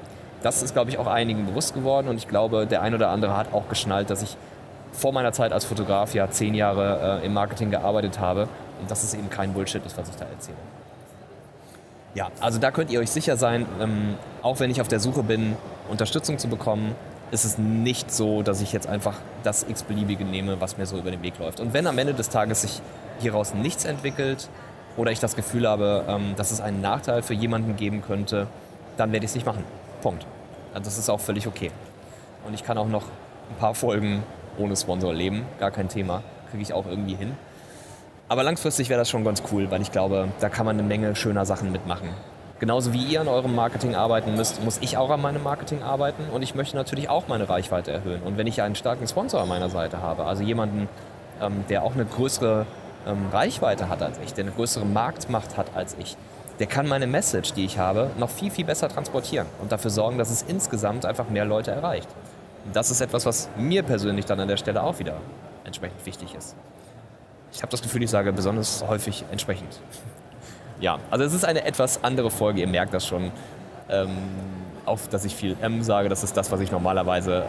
Das 0.42 0.62
ist, 0.62 0.74
glaube 0.74 0.90
ich, 0.90 0.98
auch 0.98 1.06
einigen 1.06 1.46
bewusst 1.46 1.74
geworden 1.74 2.08
und 2.08 2.16
ich 2.16 2.28
glaube, 2.28 2.66
der 2.66 2.82
ein 2.82 2.94
oder 2.94 3.08
andere 3.08 3.36
hat 3.36 3.52
auch 3.52 3.68
geschnallt, 3.68 4.10
dass 4.10 4.22
ich 4.22 4.36
vor 4.92 5.12
meiner 5.12 5.32
Zeit 5.32 5.52
als 5.52 5.64
Fotograf 5.64 6.14
ja 6.14 6.30
zehn 6.30 6.54
Jahre 6.54 7.20
äh, 7.22 7.26
im 7.26 7.34
Marketing 7.34 7.70
gearbeitet 7.70 8.18
habe 8.18 8.48
und 8.80 8.90
dass 8.90 9.02
es 9.02 9.14
eben 9.14 9.28
kein 9.30 9.52
Bullshit 9.52 9.84
ist, 9.84 9.96
was 9.98 10.08
ich 10.08 10.16
da 10.16 10.24
erzähle. 10.24 10.56
Ja, 12.14 12.28
also 12.40 12.58
da 12.58 12.70
könnt 12.70 12.90
ihr 12.90 13.00
euch 13.00 13.10
sicher 13.10 13.36
sein, 13.36 13.66
ähm, 13.80 14.14
auch 14.42 14.58
wenn 14.58 14.70
ich 14.70 14.80
auf 14.80 14.88
der 14.88 15.00
Suche 15.00 15.22
bin, 15.22 15.56
Unterstützung 15.90 16.38
zu 16.38 16.48
bekommen, 16.48 16.94
ist 17.30 17.44
es 17.44 17.58
nicht 17.58 18.10
so, 18.10 18.42
dass 18.42 18.60
ich 18.60 18.72
jetzt 18.72 18.86
einfach 18.86 19.14
das 19.42 19.66
x-beliebige 19.68 20.24
nehme, 20.24 20.60
was 20.60 20.78
mir 20.78 20.86
so 20.86 20.96
über 20.96 21.10
den 21.10 21.22
Weg 21.22 21.38
läuft. 21.38 21.60
Und 21.60 21.74
wenn 21.74 21.86
am 21.86 21.98
Ende 21.98 22.14
des 22.14 22.30
Tages 22.30 22.62
sich 22.62 22.80
hieraus 23.20 23.54
nichts 23.54 23.84
entwickelt 23.84 24.48
oder 24.96 25.10
ich 25.12 25.20
das 25.20 25.36
Gefühl 25.36 25.68
habe, 25.68 26.04
ähm, 26.08 26.34
dass 26.36 26.50
es 26.50 26.60
einen 26.60 26.80
Nachteil 26.80 27.22
für 27.22 27.34
jemanden 27.34 27.76
geben 27.76 28.02
könnte, 28.02 28.46
dann 28.96 29.12
werde 29.12 29.24
ich 29.24 29.30
es 29.30 29.34
nicht 29.34 29.46
machen. 29.46 29.64
Punkt. 30.02 30.26
Also 30.72 30.84
das 30.84 30.98
ist 30.98 31.10
auch 31.10 31.20
völlig 31.20 31.46
okay. 31.46 31.70
Und 32.46 32.54
ich 32.54 32.64
kann 32.64 32.78
auch 32.78 32.88
noch 32.88 33.04
ein 33.50 33.56
paar 33.58 33.74
Folgen 33.74 34.22
ohne 34.58 34.76
Sponsor 34.76 35.12
leben, 35.12 35.44
gar 35.58 35.70
kein 35.70 35.88
Thema. 35.88 36.22
Kriege 36.50 36.62
ich 36.62 36.72
auch 36.72 36.86
irgendwie 36.86 37.14
hin. 37.14 37.36
Aber 38.28 38.42
langfristig 38.42 38.88
wäre 38.88 38.98
das 38.98 39.08
schon 39.08 39.24
ganz 39.24 39.42
cool, 39.52 39.70
weil 39.70 39.82
ich 39.82 39.92
glaube, 39.92 40.28
da 40.40 40.48
kann 40.48 40.66
man 40.66 40.78
eine 40.78 40.86
Menge 40.86 41.14
schöner 41.14 41.44
Sachen 41.46 41.70
mitmachen. 41.70 42.08
Genauso 42.58 42.94
wie 42.94 43.04
ihr 43.04 43.20
an 43.20 43.28
eurem 43.28 43.54
Marketing 43.54 43.94
arbeiten 43.94 44.34
müsst, 44.34 44.64
muss 44.64 44.78
ich 44.80 44.96
auch 44.96 45.10
an 45.10 45.20
meinem 45.20 45.42
Marketing 45.42 45.82
arbeiten 45.82 46.24
und 46.32 46.42
ich 46.42 46.54
möchte 46.54 46.74
natürlich 46.74 47.10
auch 47.10 47.28
meine 47.28 47.48
Reichweite 47.48 47.92
erhöhen. 47.92 48.22
Und 48.22 48.38
wenn 48.38 48.46
ich 48.46 48.62
einen 48.62 48.74
starken 48.74 49.06
Sponsor 49.06 49.42
an 49.42 49.48
meiner 49.48 49.68
Seite 49.68 50.00
habe, 50.00 50.24
also 50.24 50.42
jemanden, 50.42 50.88
ähm, 51.40 51.64
der 51.68 51.82
auch 51.82 51.94
eine 51.94 52.06
größere 52.06 52.64
ähm, 53.06 53.28
Reichweite 53.32 53.88
hat 53.88 54.02
als 54.02 54.18
ich, 54.24 54.34
der 54.34 54.44
eine 54.44 54.52
größere 54.52 54.84
Marktmacht 54.84 55.56
hat 55.56 55.68
als 55.74 55.96
ich, 55.98 56.16
der 56.58 56.66
kann 56.66 56.88
meine 56.88 57.06
Message, 57.06 57.52
die 57.52 57.64
ich 57.64 57.78
habe, 57.78 58.10
noch 58.18 58.30
viel, 58.30 58.50
viel 58.50 58.64
besser 58.64 58.88
transportieren 58.88 59.46
und 59.60 59.72
dafür 59.72 59.90
sorgen, 59.90 60.18
dass 60.18 60.30
es 60.30 60.42
insgesamt 60.42 61.04
einfach 61.04 61.28
mehr 61.28 61.44
Leute 61.44 61.70
erreicht. 61.70 62.08
Und 62.64 62.74
das 62.74 62.90
ist 62.90 63.00
etwas, 63.00 63.26
was 63.26 63.48
mir 63.56 63.82
persönlich 63.82 64.24
dann 64.24 64.40
an 64.40 64.48
der 64.48 64.56
Stelle 64.56 64.82
auch 64.82 64.98
wieder 64.98 65.16
entsprechend 65.64 66.04
wichtig 66.06 66.34
ist. 66.34 66.56
Ich 67.52 67.62
habe 67.62 67.70
das 67.70 67.82
Gefühl, 67.82 68.02
ich 68.02 68.10
sage 68.10 68.32
besonders 68.32 68.84
häufig 68.86 69.24
entsprechend. 69.30 69.80
Ja, 70.78 70.98
also 71.10 71.24
es 71.24 71.32
ist 71.32 71.46
eine 71.46 71.64
etwas 71.64 72.04
andere 72.04 72.30
Folge, 72.30 72.60
ihr 72.60 72.66
merkt 72.66 72.92
das 72.92 73.06
schon. 73.06 73.32
Ähm, 73.88 74.10
auch, 74.84 74.98
dass 75.10 75.24
ich 75.24 75.34
viel 75.34 75.56
M 75.62 75.82
sage, 75.82 76.10
das 76.10 76.22
ist 76.22 76.36
das, 76.36 76.52
was 76.52 76.60
ich 76.60 76.70
normalerweise 76.70 77.46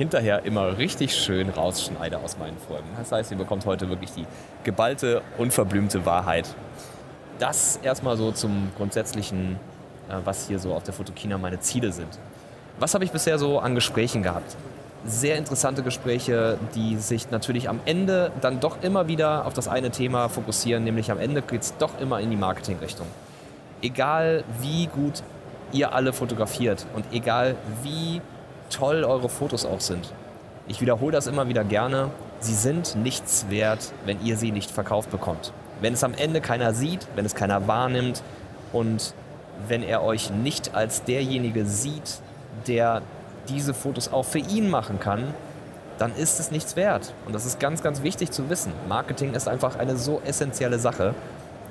hinterher 0.00 0.46
immer 0.46 0.78
richtig 0.78 1.14
schön 1.14 1.50
rausschneide 1.50 2.20
aus 2.20 2.38
meinen 2.38 2.56
Folgen. 2.56 2.88
Das 2.96 3.12
heißt, 3.12 3.32
ihr 3.32 3.36
bekommt 3.36 3.66
heute 3.66 3.90
wirklich 3.90 4.10
die 4.12 4.24
geballte, 4.64 5.20
unverblümte 5.36 6.06
Wahrheit. 6.06 6.48
Das 7.38 7.78
erstmal 7.82 8.16
so 8.16 8.32
zum 8.32 8.70
Grundsätzlichen, 8.78 9.56
äh, 10.08 10.14
was 10.24 10.48
hier 10.48 10.58
so 10.58 10.72
auf 10.72 10.84
der 10.84 10.94
Fotokina 10.94 11.36
meine 11.36 11.60
Ziele 11.60 11.92
sind. 11.92 12.18
Was 12.78 12.94
habe 12.94 13.04
ich 13.04 13.10
bisher 13.10 13.38
so 13.38 13.58
an 13.58 13.74
Gesprächen 13.74 14.22
gehabt? 14.22 14.56
sehr 15.06 15.38
interessante 15.38 15.82
Gespräche, 15.82 16.58
die 16.74 16.96
sich 16.96 17.30
natürlich 17.30 17.70
am 17.70 17.80
Ende 17.86 18.32
dann 18.42 18.60
doch 18.60 18.82
immer 18.82 19.08
wieder 19.08 19.46
auf 19.46 19.54
das 19.54 19.66
eine 19.66 19.90
Thema 19.90 20.28
fokussieren, 20.28 20.84
nämlich 20.84 21.10
am 21.10 21.18
Ende 21.18 21.40
geht 21.40 21.62
es 21.62 21.74
doch 21.78 21.98
immer 22.02 22.20
in 22.20 22.28
die 22.28 22.36
Marketingrichtung. 22.36 23.06
Egal 23.80 24.44
wie 24.60 24.88
gut 24.88 25.22
ihr 25.72 25.94
alle 25.94 26.12
fotografiert 26.12 26.84
und 26.94 27.06
egal 27.12 27.56
wie 27.82 28.20
toll 28.70 29.04
eure 29.04 29.28
Fotos 29.28 29.66
auch 29.66 29.80
sind. 29.80 30.12
Ich 30.68 30.80
wiederhole 30.80 31.12
das 31.12 31.26
immer 31.26 31.48
wieder 31.48 31.64
gerne. 31.64 32.10
Sie 32.38 32.54
sind 32.54 32.96
nichts 32.96 33.46
wert, 33.50 33.92
wenn 34.06 34.24
ihr 34.24 34.36
sie 34.36 34.52
nicht 34.52 34.70
verkauft 34.70 35.10
bekommt. 35.10 35.52
Wenn 35.80 35.94
es 35.94 36.04
am 36.04 36.14
Ende 36.14 36.40
keiner 36.40 36.72
sieht, 36.72 37.06
wenn 37.16 37.26
es 37.26 37.34
keiner 37.34 37.66
wahrnimmt 37.66 38.22
und 38.72 39.14
wenn 39.68 39.82
er 39.82 40.02
euch 40.02 40.30
nicht 40.30 40.74
als 40.74 41.04
derjenige 41.04 41.66
sieht, 41.66 42.20
der 42.66 43.02
diese 43.48 43.74
Fotos 43.74 44.12
auch 44.12 44.24
für 44.24 44.38
ihn 44.38 44.70
machen 44.70 45.00
kann, 45.00 45.34
dann 45.98 46.14
ist 46.14 46.40
es 46.40 46.50
nichts 46.50 46.76
wert. 46.76 47.12
Und 47.26 47.34
das 47.34 47.44
ist 47.44 47.60
ganz, 47.60 47.82
ganz 47.82 48.02
wichtig 48.02 48.30
zu 48.30 48.48
wissen. 48.48 48.72
Marketing 48.88 49.34
ist 49.34 49.48
einfach 49.48 49.78
eine 49.78 49.96
so 49.96 50.22
essentielle 50.24 50.78
Sache. 50.78 51.14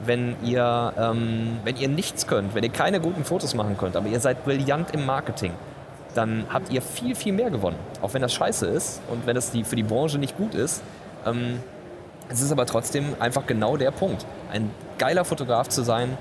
Wenn 0.05 0.35
ihr, 0.43 0.93
ähm, 0.97 1.59
wenn 1.63 1.75
ihr 1.77 1.89
nichts 1.89 2.27
könnt, 2.27 2.53
wenn 2.53 2.63
ihr 2.63 2.69
keine 2.69 3.01
guten 3.01 3.25
Fotos 3.25 3.53
machen 3.55 3.77
könnt, 3.77 3.95
aber 3.95 4.07
ihr 4.07 4.19
seid 4.19 4.45
brillant 4.45 4.91
im 4.93 5.05
Marketing, 5.05 5.51
dann 6.15 6.45
habt 6.51 6.71
ihr 6.71 6.81
viel, 6.81 7.15
viel 7.15 7.33
mehr 7.33 7.49
gewonnen. 7.49 7.77
Auch 8.01 8.13
wenn 8.13 8.21
das 8.21 8.33
scheiße 8.33 8.67
ist 8.67 9.01
und 9.09 9.25
wenn 9.25 9.35
das 9.35 9.51
die, 9.51 9.63
für 9.63 9.75
die 9.75 9.83
Branche 9.83 10.17
nicht 10.17 10.37
gut 10.37 10.55
ist. 10.55 10.81
Ähm, 11.25 11.59
es 12.29 12.41
ist 12.41 12.51
aber 12.51 12.65
trotzdem 12.65 13.15
einfach 13.19 13.47
genau 13.47 13.77
der 13.77 13.91
Punkt. 13.91 14.25
Ein 14.51 14.69
geiler 14.97 15.25
Fotograf 15.25 15.67
zu 15.69 15.81
sein, 15.83 16.17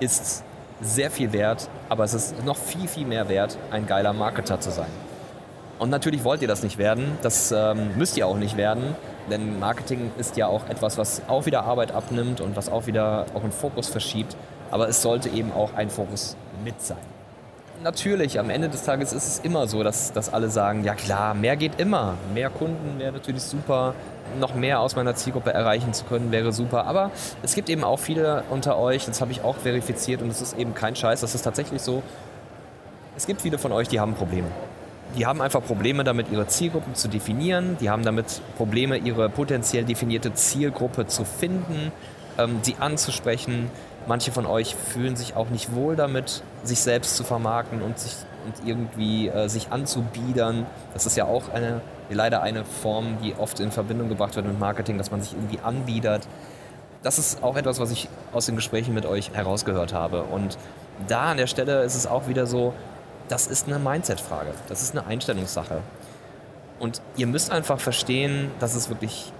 ist 0.00 0.44
sehr 0.80 1.10
viel 1.10 1.32
wert, 1.32 1.68
aber 1.88 2.04
es 2.04 2.14
ist 2.14 2.44
noch 2.44 2.56
viel, 2.56 2.88
viel 2.88 3.06
mehr 3.06 3.28
wert, 3.28 3.56
ein 3.70 3.86
geiler 3.86 4.12
Marketer 4.12 4.60
zu 4.60 4.70
sein. 4.70 4.90
Und 5.78 5.90
natürlich 5.90 6.24
wollt 6.24 6.42
ihr 6.42 6.48
das 6.48 6.62
nicht 6.62 6.78
werden, 6.78 7.18
das 7.22 7.52
ähm, 7.52 7.96
müsst 7.96 8.16
ihr 8.16 8.26
auch 8.26 8.36
nicht 8.36 8.56
werden, 8.56 8.94
denn 9.30 9.58
Marketing 9.58 10.10
ist 10.16 10.36
ja 10.36 10.46
auch 10.46 10.68
etwas, 10.68 10.96
was 10.96 11.22
auch 11.28 11.46
wieder 11.46 11.64
Arbeit 11.64 11.92
abnimmt 11.92 12.40
und 12.40 12.56
was 12.56 12.70
auch 12.70 12.86
wieder 12.86 13.26
auch 13.34 13.42
einen 13.42 13.52
Fokus 13.52 13.88
verschiebt, 13.88 14.36
aber 14.70 14.88
es 14.88 15.02
sollte 15.02 15.28
eben 15.28 15.52
auch 15.52 15.74
ein 15.74 15.90
Fokus 15.90 16.36
mit 16.64 16.80
sein. 16.80 17.15
Natürlich, 17.82 18.38
am 18.40 18.50
Ende 18.50 18.68
des 18.68 18.82
Tages 18.84 19.12
ist 19.12 19.26
es 19.26 19.38
immer 19.40 19.66
so, 19.66 19.82
dass, 19.82 20.12
dass 20.12 20.32
alle 20.32 20.48
sagen, 20.48 20.82
ja 20.82 20.94
klar, 20.94 21.34
mehr 21.34 21.56
geht 21.56 21.78
immer, 21.78 22.14
mehr 22.34 22.50
Kunden 22.50 22.98
wäre 22.98 23.12
natürlich 23.12 23.42
super, 23.42 23.94
noch 24.40 24.54
mehr 24.54 24.80
aus 24.80 24.96
meiner 24.96 25.14
Zielgruppe 25.14 25.52
erreichen 25.52 25.92
zu 25.92 26.04
können, 26.04 26.32
wäre 26.32 26.52
super. 26.52 26.86
Aber 26.86 27.10
es 27.42 27.54
gibt 27.54 27.68
eben 27.68 27.84
auch 27.84 27.98
viele 27.98 28.44
unter 28.50 28.78
euch, 28.78 29.04
das 29.04 29.20
habe 29.20 29.30
ich 29.30 29.42
auch 29.42 29.56
verifiziert 29.56 30.22
und 30.22 30.30
es 30.30 30.40
ist 30.40 30.58
eben 30.58 30.74
kein 30.74 30.96
Scheiß, 30.96 31.20
das 31.20 31.34
ist 31.34 31.42
tatsächlich 31.42 31.82
so. 31.82 32.02
Es 33.16 33.26
gibt 33.26 33.42
viele 33.42 33.58
von 33.58 33.72
euch, 33.72 33.88
die 33.88 34.00
haben 34.00 34.14
Probleme. 34.14 34.48
Die 35.16 35.24
haben 35.24 35.40
einfach 35.40 35.62
Probleme 35.62 36.04
damit, 36.04 36.30
ihre 36.30 36.46
Zielgruppen 36.46 36.94
zu 36.94 37.08
definieren. 37.08 37.76
Die 37.80 37.88
haben 37.88 38.04
damit 38.04 38.42
Probleme, 38.56 38.98
ihre 38.98 39.30
potenziell 39.30 39.84
definierte 39.84 40.34
Zielgruppe 40.34 41.06
zu 41.06 41.24
finden, 41.24 41.92
ähm, 42.38 42.58
sie 42.62 42.76
anzusprechen. 42.78 43.70
Manche 44.06 44.30
von 44.30 44.46
euch 44.46 44.74
fühlen 44.74 45.16
sich 45.16 45.34
auch 45.34 45.48
nicht 45.48 45.74
wohl 45.74 45.96
damit, 45.96 46.42
sich 46.62 46.80
selbst 46.80 47.16
zu 47.16 47.24
vermarkten 47.24 47.82
und 47.82 47.98
sich 47.98 48.14
und 48.46 48.68
irgendwie 48.68 49.28
äh, 49.28 49.48
sich 49.48 49.72
anzubiedern. 49.72 50.66
Das 50.94 51.04
ist 51.04 51.16
ja 51.16 51.24
auch 51.24 51.52
eine 51.52 51.80
leider 52.10 52.42
eine 52.42 52.64
Form, 52.64 53.18
die 53.22 53.34
oft 53.34 53.60
in 53.60 53.70
Verbindung 53.70 54.08
gebracht 54.08 54.36
wird 54.36 54.46
mit 54.46 54.58
Marketing, 54.58 54.98
dass 54.98 55.10
man 55.10 55.20
sich 55.20 55.32
irgendwie 55.32 55.58
anbietet. 55.60 56.26
Das 57.02 57.18
ist 57.18 57.42
auch 57.42 57.56
etwas, 57.56 57.80
was 57.80 57.90
ich 57.90 58.08
aus 58.32 58.46
den 58.46 58.56
Gesprächen 58.56 58.94
mit 58.94 59.06
euch 59.06 59.32
herausgehört 59.32 59.92
habe. 59.92 60.22
Und 60.22 60.56
da 61.08 61.30
an 61.30 61.36
der 61.36 61.46
Stelle 61.46 61.82
ist 61.82 61.94
es 61.94 62.06
auch 62.06 62.28
wieder 62.28 62.46
so, 62.46 62.72
das 63.28 63.46
ist 63.46 63.66
eine 63.66 63.78
Mindset-Frage, 63.78 64.52
das 64.68 64.82
ist 64.82 64.96
eine 64.96 65.06
Einstellungssache. 65.06 65.80
Und 66.78 67.00
ihr 67.16 67.26
müsst 67.26 67.50
einfach 67.50 67.80
verstehen, 67.80 68.50
dass 68.60 68.74
es 68.74 68.88
wirklich 68.88 69.32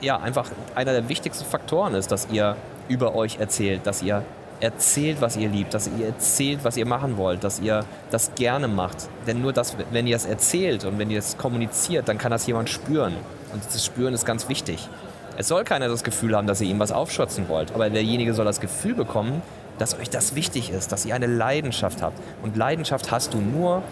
ja, 0.00 0.18
einfach 0.18 0.50
einer 0.74 0.92
der 0.92 1.08
wichtigsten 1.08 1.44
Faktoren 1.44 1.94
ist, 1.94 2.10
dass 2.10 2.28
ihr 2.30 2.56
über 2.88 3.14
euch 3.14 3.38
erzählt, 3.38 3.86
dass 3.86 4.02
ihr 4.02 4.22
erzählt, 4.60 5.20
was 5.20 5.36
ihr 5.36 5.48
liebt, 5.48 5.74
dass 5.74 5.88
ihr 5.98 6.06
erzählt, 6.06 6.60
was 6.62 6.76
ihr 6.76 6.86
machen 6.86 7.16
wollt, 7.16 7.44
dass 7.44 7.60
ihr 7.60 7.84
das 8.10 8.34
gerne 8.34 8.68
macht. 8.68 9.08
Denn 9.26 9.42
nur 9.42 9.52
das, 9.52 9.76
wenn 9.90 10.06
ihr 10.06 10.16
es 10.16 10.24
erzählt 10.24 10.84
und 10.84 10.98
wenn 10.98 11.10
ihr 11.10 11.18
es 11.18 11.36
kommuniziert, 11.36 12.08
dann 12.08 12.18
kann 12.18 12.30
das 12.30 12.46
jemand 12.46 12.70
spüren. 12.70 13.14
Und 13.52 13.64
das 13.64 13.84
Spüren 13.84 14.14
ist 14.14 14.24
ganz 14.24 14.48
wichtig. 14.48 14.88
Es 15.36 15.48
soll 15.48 15.64
keiner 15.64 15.88
das 15.88 16.02
Gefühl 16.02 16.34
haben, 16.34 16.46
dass 16.46 16.60
ihr 16.62 16.68
ihm 16.68 16.78
was 16.78 16.92
aufschwatzen 16.92 17.48
wollt, 17.48 17.74
aber 17.74 17.90
derjenige 17.90 18.32
soll 18.32 18.46
das 18.46 18.60
Gefühl 18.60 18.94
bekommen, 18.94 19.42
dass 19.78 19.98
euch 19.98 20.08
das 20.08 20.34
wichtig 20.34 20.70
ist, 20.70 20.92
dass 20.92 21.04
ihr 21.04 21.14
eine 21.14 21.26
Leidenschaft 21.26 22.00
habt. 22.00 22.18
Und 22.42 22.56
Leidenschaft 22.56 23.10
hast 23.10 23.34
du 23.34 23.38
nur, 23.38 23.82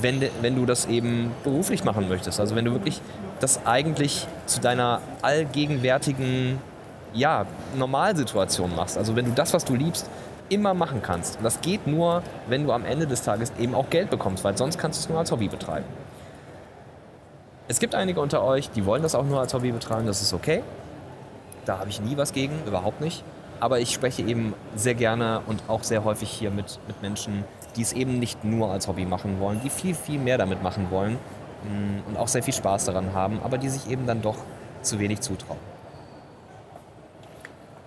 wenn, 0.00 0.22
wenn 0.40 0.54
du 0.54 0.66
das 0.66 0.86
eben 0.86 1.32
beruflich 1.42 1.82
machen 1.82 2.08
möchtest. 2.08 2.38
Also 2.38 2.54
wenn 2.54 2.64
du 2.64 2.72
wirklich 2.72 3.00
das 3.40 3.66
eigentlich 3.66 4.28
zu 4.46 4.60
deiner 4.60 5.00
allgegenwärtigen 5.22 6.58
ja, 7.16 7.46
Normalsituation 7.76 8.74
machst. 8.76 8.96
Also 8.98 9.16
wenn 9.16 9.24
du 9.24 9.32
das, 9.32 9.52
was 9.54 9.64
du 9.64 9.74
liebst, 9.74 10.08
immer 10.48 10.74
machen 10.74 11.02
kannst. 11.02 11.38
Und 11.38 11.44
das 11.44 11.60
geht 11.60 11.86
nur, 11.86 12.22
wenn 12.48 12.64
du 12.64 12.72
am 12.72 12.84
Ende 12.84 13.06
des 13.06 13.22
Tages 13.22 13.52
eben 13.58 13.74
auch 13.74 13.90
Geld 13.90 14.10
bekommst, 14.10 14.44
weil 14.44 14.56
sonst 14.56 14.78
kannst 14.78 15.00
du 15.00 15.04
es 15.04 15.08
nur 15.08 15.18
als 15.18 15.32
Hobby 15.32 15.48
betreiben. 15.48 15.86
Es 17.68 17.80
gibt 17.80 17.96
einige 17.96 18.20
unter 18.20 18.44
euch, 18.44 18.70
die 18.70 18.86
wollen 18.86 19.02
das 19.02 19.14
auch 19.16 19.24
nur 19.24 19.40
als 19.40 19.52
Hobby 19.52 19.72
betreiben, 19.72 20.06
das 20.06 20.22
ist 20.22 20.32
okay. 20.32 20.62
Da 21.64 21.80
habe 21.80 21.90
ich 21.90 22.00
nie 22.00 22.16
was 22.16 22.32
gegen, 22.32 22.54
überhaupt 22.64 23.00
nicht. 23.00 23.24
Aber 23.58 23.80
ich 23.80 23.92
spreche 23.92 24.22
eben 24.22 24.54
sehr 24.76 24.94
gerne 24.94 25.40
und 25.46 25.62
auch 25.66 25.82
sehr 25.82 26.04
häufig 26.04 26.30
hier 26.30 26.50
mit, 26.50 26.78
mit 26.86 27.02
Menschen, 27.02 27.44
die 27.74 27.82
es 27.82 27.92
eben 27.92 28.18
nicht 28.18 28.44
nur 28.44 28.70
als 28.70 28.86
Hobby 28.86 29.04
machen 29.04 29.40
wollen, 29.40 29.60
die 29.64 29.70
viel, 29.70 29.94
viel 29.94 30.20
mehr 30.20 30.38
damit 30.38 30.62
machen 30.62 30.90
wollen 30.90 31.14
mm, 31.64 32.08
und 32.08 32.16
auch 32.18 32.28
sehr 32.28 32.42
viel 32.42 32.54
Spaß 32.54 32.84
daran 32.84 33.14
haben, 33.14 33.40
aber 33.42 33.58
die 33.58 33.68
sich 33.68 33.90
eben 33.90 34.06
dann 34.06 34.22
doch 34.22 34.36
zu 34.82 35.00
wenig 35.00 35.22
zutrauen. 35.22 35.75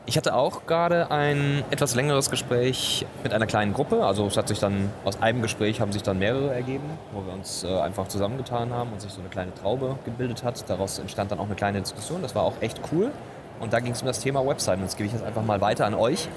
Ich 0.09 0.17
hatte 0.17 0.33
auch 0.33 0.65
gerade 0.65 1.11
ein 1.11 1.63
etwas 1.69 1.93
längeres 1.93 2.31
Gespräch 2.31 3.05
mit 3.21 3.31
einer 3.31 3.45
kleinen 3.45 3.73
Gruppe. 3.73 4.03
Also 4.03 4.25
es 4.25 4.37
hat 4.37 4.47
sich 4.47 4.57
dann 4.57 4.91
aus 5.05 5.21
einem 5.21 5.43
Gespräch 5.43 5.81
haben 5.81 5.91
sich 5.91 6.01
dann 6.01 6.17
mehrere 6.17 6.51
ergeben, 6.51 6.85
wo 7.11 7.23
wir 7.23 7.31
uns 7.31 7.63
äh, 7.63 7.79
einfach 7.79 8.07
zusammengetan 8.07 8.73
haben 8.73 8.91
und 8.91 9.01
sich 9.01 9.11
so 9.11 9.19
eine 9.19 9.29
kleine 9.29 9.53
Traube 9.53 9.99
gebildet 10.05 10.43
hat. 10.43 10.67
Daraus 10.67 10.97
entstand 10.97 11.31
dann 11.31 11.37
auch 11.37 11.45
eine 11.45 11.53
kleine 11.53 11.79
Diskussion. 11.81 12.23
Das 12.23 12.33
war 12.33 12.41
auch 12.41 12.55
echt 12.59 12.81
cool. 12.91 13.11
Und 13.59 13.71
da 13.71 13.81
ging 13.81 13.91
es 13.91 14.01
um 14.01 14.07
das 14.07 14.19
Thema 14.19 14.43
Website. 14.43 14.79
Und 14.79 14.85
das 14.85 14.95
gebe 14.95 15.05
ich 15.05 15.13
jetzt 15.13 15.23
einfach 15.23 15.43
mal 15.43 15.61
weiter 15.61 15.85
an 15.85 15.93
euch, 15.93 16.27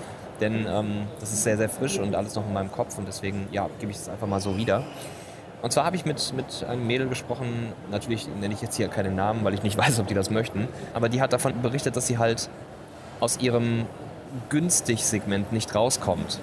denn 0.43 0.67
ähm, 0.69 1.07
das 1.19 1.33
ist 1.33 1.43
sehr, 1.43 1.57
sehr 1.57 1.71
frisch 1.71 1.99
und 1.99 2.14
alles 2.14 2.35
noch 2.35 2.47
in 2.47 2.52
meinem 2.52 2.71
Kopf 2.71 2.99
und 2.99 3.09
deswegen 3.09 3.49
ja, 3.52 3.71
gebe 3.81 3.91
ich 3.91 3.97
es 3.97 4.07
einfach 4.07 4.26
mal 4.26 4.43
so 4.43 4.59
wieder. 4.59 4.85
Und 5.62 5.73
zwar 5.73 5.87
habe 5.87 5.97
ich 5.97 6.05
mit, 6.05 6.35
mit 6.37 6.62
einem 6.69 6.87
Mädel 6.87 7.09
gesprochen, 7.09 7.73
natürlich 7.91 8.29
nenne 8.38 8.52
ich 8.52 8.61
jetzt 8.61 8.76
hier 8.76 8.88
keine 8.88 9.12
Namen, 9.12 9.45
weil 9.45 9.55
ich 9.55 9.62
nicht 9.62 9.79
weiß, 9.79 9.99
ob 9.99 10.09
die 10.09 10.14
das 10.14 10.29
möchten, 10.29 10.69
aber 10.93 11.09
die 11.09 11.23
hat 11.23 11.33
davon 11.33 11.62
berichtet, 11.62 11.97
dass 11.97 12.07
sie 12.07 12.19
halt 12.19 12.50
aus 13.23 13.38
ihrem 13.38 13.87
günstig-Segment 14.49 15.52
nicht 15.52 15.75
rauskommt. 15.76 16.41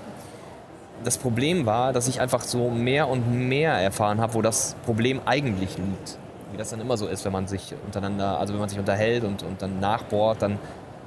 Das 1.04 1.18
Problem 1.18 1.66
war, 1.66 1.92
dass 1.92 2.08
ich 2.08 2.22
einfach 2.22 2.42
so 2.42 2.70
mehr 2.70 3.10
und 3.10 3.50
mehr 3.50 3.74
erfahren 3.74 4.22
habe, 4.22 4.34
wo 4.36 4.42
das 4.42 4.76
Problem 4.86 5.20
eigentlich 5.26 5.78
liegt. 5.78 6.18
Wie 6.52 6.58
das 6.58 6.70
dann 6.70 6.80
immer 6.80 6.96
so 6.96 7.08
ist, 7.08 7.26
wenn 7.26 7.34
man 7.34 7.48
sich 7.48 7.74
untereinander, 7.86 8.40
also 8.40 8.54
wenn 8.54 8.62
man 8.62 8.70
sich 8.70 8.80
unterhält 8.80 9.26
und, 9.26 9.44
und 9.44 9.62
dann 9.62 9.82
nachbohrt, 9.82 10.42
dann 10.42 10.58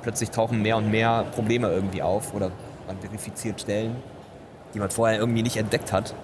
plötzlich 0.02 0.31
tauchen 0.31 0.61
mehr 0.61 0.76
und 0.76 0.91
mehr 0.91 1.25
Probleme 1.35 1.69
irgendwie 1.69 2.02
auf 2.02 2.35
oder 2.35 2.50
man 2.87 2.99
verifiziert 2.99 3.61
Stellen, 3.61 3.97
die 4.75 4.79
man 4.79 4.91
vorher 4.91 5.19
irgendwie 5.19 5.43
nicht 5.43 5.57
entdeckt 5.57 5.91
hat. 5.91 6.14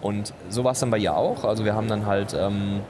Und 0.00 0.34
so 0.48 0.64
war 0.64 0.72
es 0.72 0.80
dann 0.80 0.90
bei 0.90 0.98
ihr 0.98 1.16
auch. 1.16 1.44
Also 1.44 1.64
wir 1.64 1.74
haben 1.74 1.86
dann 1.86 2.06
halt 2.06 2.34
ähm, 2.34 2.80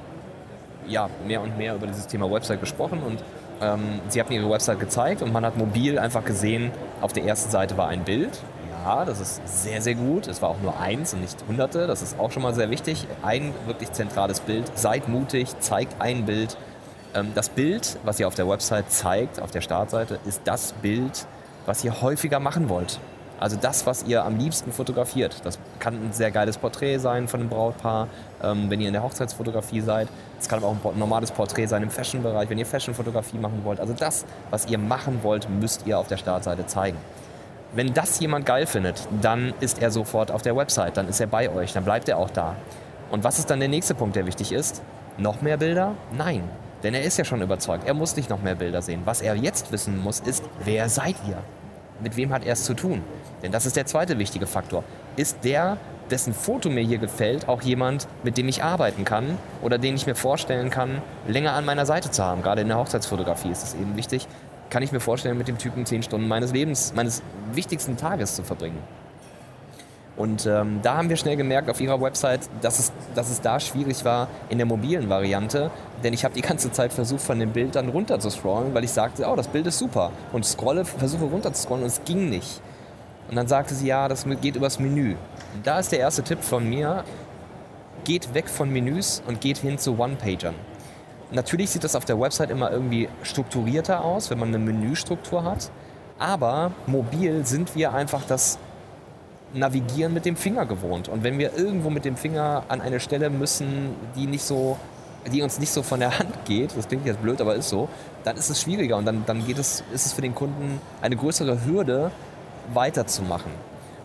ja, 0.87 1.11
mehr 1.27 1.43
und 1.43 1.59
mehr 1.59 1.75
über 1.75 1.87
dieses 1.87 2.07
Thema 2.07 2.31
Website 2.31 2.61
gesprochen 2.61 3.03
und 3.03 3.23
ähm, 3.63 4.01
sie 4.09 4.21
hat 4.21 4.29
mir 4.29 4.41
ihre 4.41 4.51
Website 4.51 4.81
gezeigt 4.81 5.23
und 5.23 5.33
man 5.33 5.45
hat 5.45 5.57
mobil 5.57 5.99
einfach 5.99 6.25
gesehen, 6.25 6.71
auf 7.01 7.13
der 7.13 7.25
ersten 7.25 7.51
Seite 7.51 7.77
war 7.77 7.89
ein 7.89 8.05
Bild. 8.05 8.39
Ja, 8.85 9.05
das 9.05 9.21
ist 9.21 9.41
sehr, 9.63 9.81
sehr 9.81 9.95
gut. 9.95 10.27
Es 10.27 10.43
war 10.43 10.49
auch 10.51 10.61
nur 10.61 10.79
eins 10.81 11.15
und 11.15 11.21
nicht 11.21 11.39
hunderte. 11.47 11.87
Das 11.87 12.03
ist 12.03 12.19
auch 12.19 12.33
schon 12.33 12.43
mal 12.43 12.55
sehr 12.55 12.69
wichtig. 12.69 13.07
Ein 13.23 13.55
wirklich 13.67 13.93
zentrales 13.93 14.41
Bild. 14.41 14.77
Seid 14.77 15.09
mutig, 15.09 15.49
zeigt 15.61 16.01
ein 16.01 16.27
Bild. 16.27 16.57
Ähm, 17.15 17.31
das 17.35 17.49
Bild, 17.49 17.99
was 18.05 18.19
ihr 18.19 18.27
auf 18.27 18.35
der 18.35 18.49
Website 18.49 18.91
zeigt, 18.91 19.41
auf 19.41 19.53
der 19.53 19.61
Startseite, 19.61 20.19
ist 20.27 20.43
das 20.45 20.73
Bild, 20.73 21.27
was 21.65 21.85
ihr 21.85 22.03
häufiger 22.03 22.41
machen 22.41 22.69
wollt. 22.69 22.99
Also 23.43 23.57
das, 23.61 23.87
was 23.87 24.05
ihr 24.05 24.25
am 24.25 24.39
liebsten 24.39 24.71
fotografiert. 24.71 25.41
Das 25.43 25.59
kann 25.81 25.95
ein 25.95 26.13
sehr 26.13 26.31
geiles 26.31 26.59
Porträt 26.59 26.99
sein 26.99 27.27
von 27.27 27.41
einem 27.41 27.49
Brautpaar, 27.49 28.07
ähm, 28.41 28.71
wenn 28.71 28.81
ihr 28.81 28.87
in 28.87 28.93
der 28.93 29.03
Hochzeitsfotografie 29.03 29.81
seid. 29.81 30.07
Es 30.39 30.49
kann 30.49 30.61
aber 30.61 30.69
auch 30.69 30.77
ein 30.93 30.99
normales 30.99 31.33
Porträt 31.33 31.67
sein 31.67 31.83
im 31.83 31.91
Fashion-Bereich, 31.91 32.49
wenn 32.51 32.59
ihr 32.59 32.67
Fashion-Fotografie 32.67 33.39
machen 33.39 33.63
wollt. 33.65 33.81
Also 33.81 33.95
das, 33.95 34.27
was 34.51 34.67
ihr 34.67 34.79
machen 34.79 35.25
wollt, 35.25 35.51
müsst 35.51 35.89
ihr 35.89 35.99
auf 35.99 36.07
der 36.07 36.19
Startseite 36.19 36.67
zeigen. 36.67 36.97
Wenn 37.75 37.93
das 37.93 38.21
jemand 38.21 38.47
geil 38.47 38.65
findet, 38.65 39.09
dann 39.21 39.55
ist 39.59 39.83
er 39.83 39.91
sofort 39.91 40.31
auf 40.31 40.43
der 40.43 40.57
Website, 40.57 40.97
dann 40.97 41.09
ist 41.09 41.21
er 41.21 41.27
bei 41.27 41.51
euch, 41.51 41.73
dann 41.73 41.85
bleibt 41.85 42.09
er 42.09 42.19
auch 42.19 42.31
da. 42.31 42.55
Und 43.11 43.25
was 43.25 43.41
ist 43.41 43.51
dann 43.51 43.59
der 43.59 43.69
nächste 43.69 43.97
Punkt, 43.97 44.15
der 44.15 44.25
wichtig 44.25 44.53
ist? 44.53 44.83
Noch 45.19 45.43
mehr 45.43 45.57
Bilder? 45.57 45.97
Nein. 46.17 46.45
Denn 46.85 46.95
er 46.95 47.03
ist 47.03 47.19
ja 47.19 47.25
schon 47.25 47.43
überzeugt. 47.43 47.89
Er 47.89 47.95
muss 47.95 48.15
nicht 48.15 48.31
noch 48.31 48.41
mehr 48.41 48.55
Bilder 48.55 48.83
sehen. 48.83 49.03
Was 49.05 49.21
er 49.21 49.35
jetzt 49.35 49.73
wissen 49.73 50.01
muss, 50.01 50.21
ist, 50.21 50.45
wer 50.65 50.89
seid 50.89 51.17
ihr? 51.29 51.39
Mit 52.03 52.17
wem 52.17 52.33
hat 52.33 52.45
er 52.45 52.55
es 52.55 52.65
zu 52.65 52.75
tun? 52.75 53.03
Denn 53.43 53.53
das 53.53 53.67
ist 53.67 53.77
der 53.77 53.87
zweite 53.87 54.19
wichtige 54.19 54.47
Faktor. 54.47 54.83
Ist 55.17 55.45
der 55.45 55.79
dessen 56.11 56.35
Foto 56.35 56.69
mir 56.69 56.83
hier 56.83 56.99
gefällt, 56.99 57.49
auch 57.49 57.63
jemand, 57.63 58.07
mit 58.23 58.37
dem 58.37 58.49
ich 58.49 58.63
arbeiten 58.63 59.05
kann 59.05 59.39
oder 59.63 59.79
den 59.79 59.95
ich 59.95 60.07
mir 60.07 60.15
vorstellen 60.15 60.69
kann, 60.69 61.01
länger 61.27 61.53
an 61.55 61.65
meiner 61.65 61.87
Seite 61.87 62.11
zu 62.11 62.23
haben. 62.23 62.43
Gerade 62.43 62.63
in 62.63 62.69
der 62.69 62.77
Hochzeitsfotografie 62.77 63.51
ist 63.51 63.63
es 63.63 63.75
eben 63.75 63.97
wichtig, 63.97 64.27
kann 64.69 64.83
ich 64.83 64.93
mir 64.93 65.01
vorstellen, 65.01 65.39
mit 65.39 65.49
dem 65.49 65.59
Typen 65.59 65.87
zehn 65.87 66.03
Stunden 66.03 66.29
meines 66.29 66.53
Lebens, 66.53 66.93
meines 66.95 67.23
wichtigsten 67.53 67.97
Tages 67.97 68.35
zu 68.35 68.43
verbringen. 68.43 68.79
Und 70.17 70.45
ähm, 70.47 70.81
da 70.83 70.97
haben 70.97 71.09
wir 71.09 71.17
schnell 71.17 71.37
gemerkt 71.37 71.71
auf 71.71 71.81
ihrer 71.81 72.01
Website, 72.01 72.41
dass 72.61 72.79
es, 72.79 72.93
dass 73.15 73.31
es 73.31 73.41
da 73.41 73.59
schwierig 73.59 74.05
war 74.05 74.29
in 74.51 74.59
der 74.59 74.67
mobilen 74.67 75.09
Variante. 75.09 75.71
Denn 76.05 76.13
ich 76.13 76.25
habe 76.25 76.35
die 76.35 76.43
ganze 76.43 76.71
Zeit 76.71 76.93
versucht, 76.93 77.23
von 77.23 77.39
dem 77.39 77.51
Bild 77.51 77.77
dann 77.77 77.89
runter 77.89 78.21
zu 78.21 78.29
scrollen, 78.29 78.75
weil 78.75 78.85
ich 78.85 78.91
sagte, 78.91 79.27
oh, 79.27 79.37
das 79.37 79.49
Bild 79.49 79.67
ist 79.67 79.79
super. 79.79 80.13
Und 80.33 80.45
scrolle, 80.45 80.85
versuche 80.85 81.25
runter 81.25 81.53
zu 81.55 81.63
scrollen 81.63 81.85
und 81.85 81.89
es 81.89 82.05
ging 82.05 82.29
nicht. 82.29 82.61
Und 83.31 83.37
dann 83.37 83.47
sagte 83.47 83.75
sie, 83.75 83.87
ja, 83.87 84.09
das 84.09 84.27
geht 84.43 84.57
übers 84.57 84.79
Menü. 84.79 85.17
Da 85.63 85.79
ist 85.79 85.93
der 85.93 86.01
erste 86.01 86.23
Tipp 86.23 86.43
von 86.43 86.69
mir, 86.69 87.05
geht 88.05 88.35
weg 88.35 88.49
von 88.49 88.69
Menüs 88.69 89.23
und 89.27 89.41
geht 89.41 89.59
hin 89.59 89.79
zu 89.79 89.99
One-Pagern. 89.99 90.55
Natürlich 91.31 91.71
sieht 91.71 91.85
das 91.85 91.97
auf 91.97 92.05
der 92.05 92.21
Website 92.21 92.51
immer 92.51 92.71
irgendwie 92.71 93.09
strukturierter 93.23 94.05
aus, 94.05 94.29
wenn 94.29 94.39
man 94.39 94.49
eine 94.49 94.59
Menüstruktur 94.59 95.45
hat. 95.45 95.71
Aber 96.19 96.73
mobil 96.87 97.47
sind 97.47 97.75
wir 97.75 97.95
einfach 97.95 98.23
das 98.29 98.59
Navigieren 99.55 100.15
mit 100.15 100.25
dem 100.25 100.37
Finger 100.37 100.67
gewohnt. 100.67 101.09
Und 101.09 101.23
wenn 101.23 101.39
wir 101.39 101.57
irgendwo 101.57 101.91
mit 101.91 102.05
dem 102.05 102.17
Finger 102.17 102.65
an 102.69 102.81
eine 102.81 103.01
Stelle 103.01 103.31
müssen, 103.31 103.95
die 104.17 104.27
nicht 104.27 104.43
so, 104.43 104.79
die 105.31 105.43
uns 105.43 105.59
nicht 105.59 105.73
so 105.73 105.83
von 105.83 106.01
der 106.01 106.19
Hand 106.19 106.45
geht, 106.45 106.77
das 106.77 106.89
klingt 106.89 107.07
jetzt 107.07 107.23
blöd, 107.23 107.41
aber 107.41 107.55
ist 107.55 107.69
so, 107.69 107.89
dann 108.25 108.37
ist 108.37 108.49
es 108.51 108.61
schwieriger 108.61 108.97
und 108.97 109.05
dann, 109.05 109.25
dann 109.27 109.47
geht 109.47 109.59
es, 109.59 109.85
ist 109.93 110.07
es 110.07 110.13
für 110.13 110.23
den 110.23 110.35
Kunden 110.35 110.81
eine 111.01 111.17
größere 111.17 111.65
Hürde, 111.65 112.11
weiterzumachen. 112.73 113.51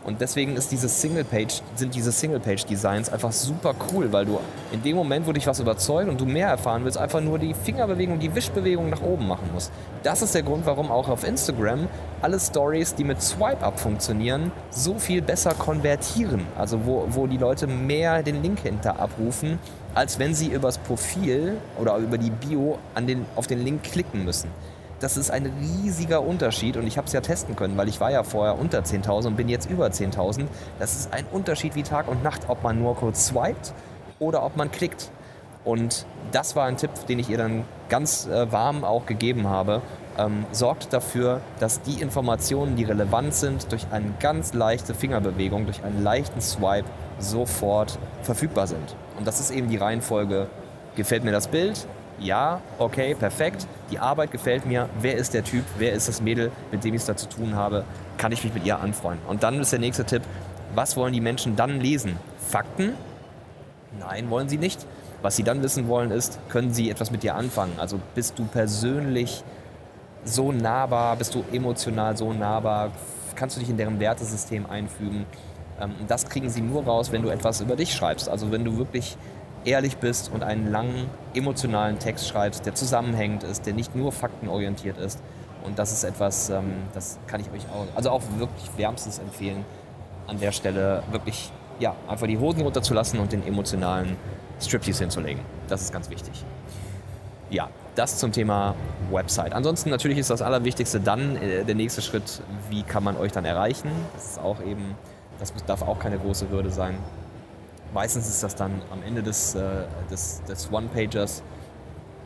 Und 0.07 0.21
deswegen 0.21 0.55
ist 0.55 0.71
diese 0.71 0.87
Single-Page, 0.87 1.61
sind 1.75 1.93
diese 1.93 2.13
Single-Page-Designs 2.13 3.11
einfach 3.11 3.33
super 3.33 3.75
cool, 3.91 4.09
weil 4.13 4.23
du 4.23 4.39
in 4.71 4.81
dem 4.81 4.95
Moment, 4.95 5.27
wo 5.27 5.33
dich 5.33 5.45
was 5.45 5.59
überzeugt 5.59 6.07
und 6.09 6.21
du 6.21 6.25
mehr 6.25 6.47
erfahren 6.47 6.85
willst, 6.85 6.97
einfach 6.97 7.19
nur 7.19 7.37
die 7.37 7.53
Fingerbewegung, 7.53 8.17
die 8.17 8.33
Wischbewegung 8.33 8.89
nach 8.89 9.01
oben 9.01 9.27
machen 9.27 9.49
musst. 9.53 9.69
Das 10.03 10.21
ist 10.21 10.33
der 10.33 10.43
Grund, 10.43 10.65
warum 10.65 10.91
auch 10.91 11.09
auf 11.09 11.27
Instagram 11.27 11.89
alle 12.21 12.39
Stories, 12.39 12.95
die 12.95 13.03
mit 13.03 13.21
Swipe-Up 13.21 13.81
funktionieren, 13.81 14.53
so 14.69 14.97
viel 14.97 15.21
besser 15.21 15.53
konvertieren. 15.53 16.47
Also 16.57 16.85
wo, 16.85 17.05
wo 17.09 17.27
die 17.27 17.37
Leute 17.37 17.67
mehr 17.67 18.23
den 18.23 18.41
Link 18.41 18.61
hinter 18.61 19.01
abrufen, 19.01 19.59
als 19.93 20.19
wenn 20.19 20.33
sie 20.33 20.47
übers 20.47 20.77
Profil 20.77 21.57
oder 21.77 21.97
über 21.97 22.17
die 22.17 22.29
Bio 22.31 22.79
an 22.95 23.07
den, 23.07 23.25
auf 23.35 23.47
den 23.47 23.61
Link 23.61 23.83
klicken 23.83 24.23
müssen 24.23 24.49
das 24.99 25.17
ist 25.17 25.31
ein 25.31 25.45
riesiger 25.45 26.21
Unterschied 26.21 26.77
und 26.77 26.87
ich 26.87 26.97
habe 26.97 27.07
es 27.07 27.13
ja 27.13 27.21
testen 27.21 27.55
können, 27.55 27.77
weil 27.77 27.87
ich 27.87 27.99
war 27.99 28.11
ja 28.11 28.23
vorher 28.23 28.59
unter 28.59 28.79
10.000 28.79 29.27
und 29.27 29.35
bin 29.35 29.49
jetzt 29.49 29.69
über 29.69 29.87
10.000. 29.87 30.45
Das 30.79 30.95
ist 30.95 31.13
ein 31.13 31.25
Unterschied 31.31 31.75
wie 31.75 31.83
Tag 31.83 32.07
und 32.07 32.23
Nacht, 32.23 32.41
ob 32.47 32.63
man 32.63 32.79
nur 32.79 32.95
kurz 32.95 33.27
swiped 33.27 33.73
oder 34.19 34.43
ob 34.43 34.57
man 34.57 34.71
klickt. 34.71 35.11
Und 35.63 36.05
das 36.31 36.55
war 36.55 36.65
ein 36.65 36.77
Tipp, 36.77 36.91
den 37.07 37.19
ich 37.19 37.29
ihr 37.29 37.37
dann 37.37 37.65
ganz 37.89 38.25
äh, 38.25 38.51
warm 38.51 38.83
auch 38.83 39.05
gegeben 39.05 39.47
habe. 39.47 39.81
Ähm, 40.17 40.45
sorgt 40.51 40.93
dafür, 40.93 41.41
dass 41.59 41.81
die 41.81 42.01
Informationen, 42.01 42.75
die 42.75 42.83
relevant 42.83 43.33
sind, 43.35 43.71
durch 43.71 43.85
eine 43.91 44.13
ganz 44.19 44.53
leichte 44.53 44.95
Fingerbewegung, 44.95 45.65
durch 45.65 45.83
einen 45.83 46.01
leichten 46.01 46.41
Swipe 46.41 46.87
sofort 47.19 47.99
verfügbar 48.23 48.65
sind. 48.65 48.95
Und 49.17 49.27
das 49.27 49.39
ist 49.39 49.51
eben 49.51 49.69
die 49.69 49.77
Reihenfolge. 49.77 50.47
Gefällt 50.95 51.23
mir 51.23 51.31
das 51.31 51.47
Bild? 51.47 51.85
Ja, 52.19 52.61
okay, 52.79 53.15
perfekt, 53.15 53.67
die 53.91 53.99
Arbeit 53.99 54.31
gefällt 54.31 54.65
mir, 54.65 54.89
wer 55.01 55.15
ist 55.15 55.33
der 55.33 55.43
Typ, 55.43 55.63
wer 55.77 55.93
ist 55.93 56.07
das 56.07 56.21
Mädel, 56.21 56.51
mit 56.71 56.83
dem 56.83 56.93
ich 56.93 57.01
es 57.01 57.05
da 57.05 57.15
zu 57.15 57.29
tun 57.29 57.55
habe, 57.55 57.83
kann 58.17 58.31
ich 58.31 58.43
mich 58.43 58.53
mit 58.53 58.65
ihr 58.65 58.79
anfreunden. 58.79 59.25
Und 59.27 59.43
dann 59.43 59.59
ist 59.59 59.71
der 59.71 59.79
nächste 59.79 60.05
Tipp, 60.05 60.23
was 60.75 60.97
wollen 60.97 61.13
die 61.13 61.21
Menschen 61.21 61.55
dann 61.55 61.79
lesen? 61.79 62.17
Fakten? 62.37 62.93
Nein, 63.99 64.29
wollen 64.29 64.49
sie 64.49 64.57
nicht. 64.57 64.85
Was 65.21 65.35
sie 65.35 65.43
dann 65.43 65.63
wissen 65.63 65.87
wollen 65.87 66.11
ist, 66.11 66.39
können 66.49 66.73
sie 66.73 66.89
etwas 66.89 67.09
mit 67.11 67.23
dir 67.23 67.35
anfangen? 67.35 67.73
Also 67.79 67.99
bist 68.13 68.37
du 68.37 68.45
persönlich 68.45 69.43
so 70.23 70.51
nahbar, 70.51 71.15
bist 71.15 71.33
du 71.33 71.43
emotional 71.51 72.15
so 72.15 72.33
nahbar, 72.33 72.91
kannst 73.35 73.55
du 73.55 73.59
dich 73.59 73.69
in 73.69 73.77
deren 73.77 73.99
Wertesystem 73.99 74.65
einfügen? 74.67 75.25
Ähm, 75.79 75.91
das 76.07 76.27
kriegen 76.29 76.49
sie 76.49 76.61
nur 76.61 76.83
raus, 76.83 77.11
wenn 77.11 77.23
du 77.23 77.29
etwas 77.29 77.61
über 77.61 77.75
dich 77.75 77.93
schreibst. 77.93 78.29
Also 78.29 78.51
wenn 78.51 78.63
du 78.63 78.77
wirklich 78.77 79.17
ehrlich 79.67 79.97
bist 79.97 80.31
und 80.33 80.43
einen 80.43 80.71
langen, 80.71 81.09
emotionalen 81.33 81.99
Text 81.99 82.27
schreibst, 82.27 82.65
der 82.65 82.73
zusammenhängend 82.73 83.43
ist, 83.43 83.65
der 83.65 83.73
nicht 83.73 83.95
nur 83.95 84.11
faktenorientiert 84.11 84.97
ist. 84.97 85.21
Und 85.63 85.77
das 85.77 85.91
ist 85.91 86.05
etwas, 86.05 86.49
ähm, 86.49 86.71
das 86.93 87.19
kann 87.27 87.41
ich 87.41 87.51
euch 87.51 87.69
auch, 87.69 87.85
also 87.95 88.09
auch 88.09 88.23
wirklich 88.37 88.69
wärmstens 88.77 89.19
empfehlen, 89.19 89.65
an 90.25 90.39
der 90.39 90.53
Stelle 90.53 91.03
wirklich, 91.11 91.51
ja, 91.79 91.95
einfach 92.07 92.27
die 92.27 92.37
Hosen 92.37 92.61
runterzulassen 92.61 93.19
und 93.19 93.33
den 93.33 93.45
emotionalen 93.45 94.15
Striptease 94.61 95.03
hinzulegen. 95.03 95.41
Das 95.67 95.81
ist 95.81 95.91
ganz 95.91 96.09
wichtig. 96.09 96.45
Ja, 97.49 97.69
das 97.95 98.17
zum 98.17 98.31
Thema 98.31 98.75
Website. 99.11 99.53
Ansonsten 99.53 99.89
natürlich 99.89 100.17
ist 100.17 100.29
das 100.29 100.41
Allerwichtigste 100.41 100.99
dann 101.01 101.35
äh, 101.37 101.65
der 101.65 101.75
nächste 101.75 102.01
Schritt, 102.01 102.41
wie 102.69 102.83
kann 102.83 103.03
man 103.03 103.17
euch 103.17 103.33
dann 103.33 103.43
erreichen. 103.43 103.89
Das 104.13 104.31
ist 104.31 104.39
auch 104.39 104.61
eben, 104.61 104.95
das 105.39 105.53
darf 105.65 105.81
auch 105.81 105.99
keine 105.99 106.17
große 106.17 106.49
Hürde 106.49 106.69
sein. 106.69 106.97
Meistens 107.97 108.27
ist 108.27 108.43
das 108.43 108.53
dann 108.53 108.79
am 108.91 109.01
Ende 109.01 109.23
des, 109.23 109.55
äh, 109.55 109.85
des, 110.11 110.43
des 110.47 110.71
One-Pagers. 110.71 111.41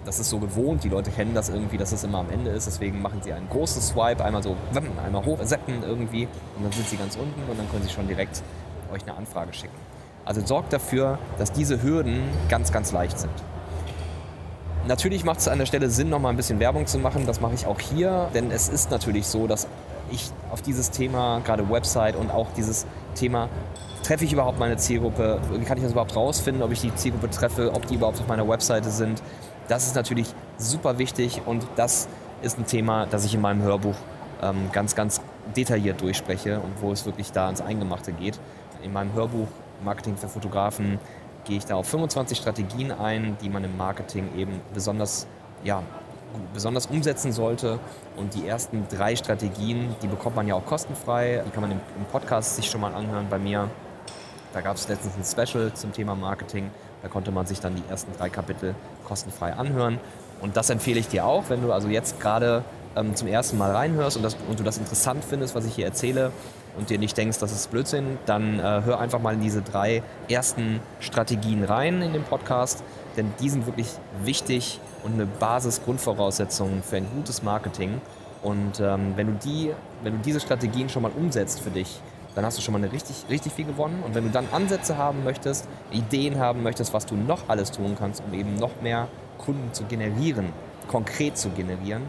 Das 0.04 0.20
ist 0.20 0.30
so 0.30 0.38
gewohnt, 0.38 0.84
die 0.84 0.90
Leute 0.90 1.12
kennen 1.12 1.34
das 1.34 1.48
irgendwie, 1.48 1.78
dass 1.78 1.94
es 1.94 2.04
immer 2.04 2.18
am 2.18 2.30
Ende 2.30 2.52
ist. 2.52 2.68
Deswegen 2.68 3.02
machen 3.02 3.22
sie 3.24 3.32
einen 3.32 3.48
großen 3.48 3.82
Swipe, 3.82 4.22
einmal 4.22 4.44
so, 4.44 4.58
einmal 5.06 5.24
hoch, 5.24 5.40
seppen 5.44 5.82
irgendwie 5.82 6.28
und 6.58 6.66
dann 6.66 6.74
sind 6.74 6.90
sie 6.90 6.98
ganz 6.98 7.16
unten 7.16 7.50
und 7.50 7.58
dann 7.58 7.72
können 7.72 7.84
sie 7.84 7.90
schon 7.90 8.06
direkt 8.06 8.44
euch 8.94 9.04
eine 9.04 9.16
Anfrage 9.16 9.54
schicken. 9.54 9.78
Also 10.26 10.46
sorgt 10.46 10.74
dafür, 10.74 11.20
dass 11.38 11.54
diese 11.54 11.82
Hürden 11.82 12.22
ganz, 12.50 12.74
ganz 12.74 12.92
leicht 12.92 13.18
sind. 13.18 13.32
Natürlich 14.90 15.24
macht 15.24 15.40
es 15.40 15.48
an 15.48 15.58
der 15.58 15.68
Stelle 15.68 15.90
Sinn, 15.90 16.10
noch 16.10 16.20
mal 16.20 16.32
ein 16.32 16.36
bisschen 16.36 16.60
Werbung 16.60 16.86
zu 16.86 17.00
machen. 17.00 17.26
Das 17.26 17.40
mache 17.40 17.54
ich 17.54 17.66
auch 17.66 17.80
hier, 17.80 18.28
denn 18.34 18.52
es 18.52 18.68
ist 18.68 18.92
natürlich 18.92 19.26
so, 19.26 19.48
dass 19.48 19.70
ich 20.12 20.32
auf 20.52 20.62
dieses 20.62 20.92
Thema, 20.92 21.40
gerade 21.46 21.70
Website 21.70 22.18
und 22.18 22.30
auch 22.30 22.48
dieses 22.58 22.86
Thema 23.14 23.50
treffe 24.04 24.26
ich 24.26 24.34
überhaupt 24.34 24.60
meine 24.60 24.78
Zielgruppe? 24.78 25.40
Wie 25.52 25.66
kann 25.66 25.78
ich 25.78 25.84
das 25.84 25.92
überhaupt 25.92 26.16
rausfinden, 26.16 26.64
ob 26.64 26.72
ich 26.72 26.82
die 26.82 26.94
Zielgruppe 26.96 27.30
treffe, 27.30 27.72
ob 27.74 27.86
die 27.88 27.96
überhaupt 27.96 28.20
auf 28.20 28.28
meiner 28.28 28.48
Webseite 28.48 28.90
sind? 28.90 29.22
Das 29.68 29.86
ist 29.86 29.96
natürlich 29.96 30.28
super 30.58 30.98
wichtig 30.98 31.42
und 31.46 31.66
das 31.76 32.08
ist 32.42 32.58
ein 32.58 32.66
Thema, 32.66 33.06
das 33.06 33.26
ich 33.26 33.36
in 33.36 33.42
meinem 33.42 33.62
Hörbuch 33.62 33.96
ähm, 34.42 34.70
ganz, 34.72 34.96
ganz 34.96 35.22
detailliert 35.56 36.02
durchspreche 36.02 36.60
und 36.60 36.82
wo 36.82 36.92
es 36.92 37.06
wirklich 37.06 37.32
da 37.32 37.50
ins 37.50 37.62
Eingemachte 37.62 38.12
geht. 38.12 38.40
In 38.84 38.94
meinem 38.94 39.14
Hörbuch 39.14 39.48
Marketing 39.84 40.18
für 40.18 40.28
Fotografen 40.28 41.00
gehe 41.46 41.58
ich 41.58 41.66
da 41.66 41.76
auf 41.76 41.88
25 41.88 42.38
Strategien 42.38 42.92
ein, 42.92 43.38
die 43.42 43.50
man 43.50 43.64
im 43.64 43.78
Marketing 43.78 44.30
eben 44.38 44.62
besonders 44.74 45.28
ja, 45.64 45.84
besonders 46.54 46.88
umsetzen 46.88 47.32
sollte. 47.32 47.80
Und 48.16 48.34
die 48.36 48.48
ersten 48.48 48.88
drei 48.90 49.16
Strategien, 49.16 49.96
die 50.02 50.08
bekommt 50.08 50.36
man 50.36 50.48
ja 50.48 50.56
auch 50.56 50.66
kostenfrei. 50.66 51.44
Die 51.46 51.50
kann 51.52 51.62
man 51.62 51.72
im, 51.72 51.80
Podcast 52.12 52.56
sich 52.56 52.70
schon 52.70 52.82
mal 52.82 52.94
anhören 52.94 53.28
bei 53.30 53.40
mir. 53.40 53.70
Da 54.54 54.62
gab 54.62 54.76
es 54.76 54.88
letztens 54.88 55.16
ein 55.16 55.48
Special 55.48 55.74
zum 55.74 55.94
Thema 55.94 56.16
Marketing. 56.16 56.70
Da 57.02 57.08
konnte 57.08 57.32
man 57.32 57.46
sich 57.46 57.60
dann 57.60 57.76
die 57.76 57.84
ersten 57.90 58.12
drei 58.18 58.30
Kapitel 58.30 58.76
kostenfrei 59.08 59.54
anhören. 59.54 60.00
Und 60.42 60.58
das 60.58 60.70
empfehle 60.70 61.00
ich 61.00 61.08
dir 61.08 61.26
auch, 61.26 61.50
wenn 61.50 61.62
du 61.62 61.72
also 61.72 61.88
jetzt 61.88 62.20
gerade 62.20 62.64
ähm, 62.96 63.16
zum 63.16 63.28
ersten 63.28 63.58
Mal 63.58 63.72
reinhörst 63.72 64.18
und, 64.18 64.24
das, 64.24 64.36
und, 64.50 64.60
du 64.60 64.64
das 64.64 64.78
interessant 64.78 65.24
findest, 65.24 65.56
was 65.56 65.66
ich 65.66 65.76
hier 65.76 65.86
erzähle 65.86 66.32
und 66.78 66.90
dir 66.90 66.98
nicht 66.98 67.18
denkst, 67.18 67.40
das 67.40 67.52
ist 67.52 67.72
Blödsinn, 67.72 68.18
dann 68.26 68.60
äh, 68.60 68.62
hör 68.62 69.00
einfach 69.00 69.20
mal 69.20 69.34
in 69.34 69.42
diese 69.42 69.62
drei 69.62 70.04
ersten 70.30 70.80
Strategien 71.00 71.64
rein 71.64 72.02
in 72.02 72.14
den 72.14 72.24
Podcast, 72.24 72.84
denn 73.18 73.34
die 73.40 73.50
sind 73.50 73.66
wirklich 73.66 73.88
wichtig 74.24 74.80
und 75.04 75.14
eine 75.14 75.26
Basis-Grundvoraussetzung 75.26 76.84
für 76.84 76.98
ein 76.98 77.08
gutes 77.16 77.44
Marketing. 77.44 78.02
Und 78.42 78.80
ähm, 78.80 79.14
wenn, 79.16 79.28
du 79.28 79.34
die, 79.34 79.72
wenn 80.04 80.14
du 80.14 80.20
diese 80.20 80.40
Strategien 80.40 80.90
schon 80.90 81.04
mal 81.04 81.12
umsetzt 81.12 81.62
für 81.62 81.70
dich, 81.70 82.02
dann 82.36 82.46
hast 82.46 82.58
du 82.58 82.62
schon 82.62 82.74
mal 82.74 82.80
eine 82.80 82.92
richtig, 82.92 83.26
richtig 83.30 83.54
viel 83.54 83.66
gewonnen. 83.66 84.02
Und 84.06 84.16
wenn 84.16 84.24
du 84.24 84.30
dann 84.30 84.48
Ansätze 84.52 84.98
haben 84.98 85.24
möchtest, 85.24 85.68
Ideen 85.92 86.40
haben 86.40 86.64
möchtest, 86.64 86.94
was 86.94 87.06
du 87.06 87.16
noch 87.16 87.50
alles 87.50 87.72
tun 87.72 87.96
kannst, 88.00 88.24
um 88.26 88.34
eben 88.34 88.56
noch 88.56 88.82
mehr 88.82 89.08
Kunden 89.38 89.74
zu 89.74 89.84
generieren, 89.86 90.54
konkret 90.88 91.38
zu 91.38 91.50
generieren, 91.50 92.04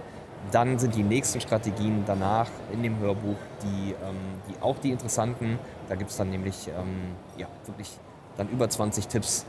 dann 0.51 0.79
sind 0.79 0.95
die 0.95 1.03
nächsten 1.03 1.41
Strategien 1.41 2.03
danach 2.07 2.49
in 2.73 2.83
dem 2.83 2.99
Hörbuch 2.99 3.37
die, 3.63 3.93
ähm, 3.93 4.17
die 4.49 4.61
auch 4.61 4.77
die 4.79 4.91
interessanten. 4.91 5.59
Da 5.89 5.95
gibt 5.95 6.11
es 6.11 6.17
dann 6.17 6.31
nämlich 6.31 6.69
ähm, 6.69 7.15
ja, 7.37 7.47
wirklich 7.67 7.91
dann 8.37 8.49
über 8.49 8.69
20 8.69 9.09
Tipps, 9.09 9.45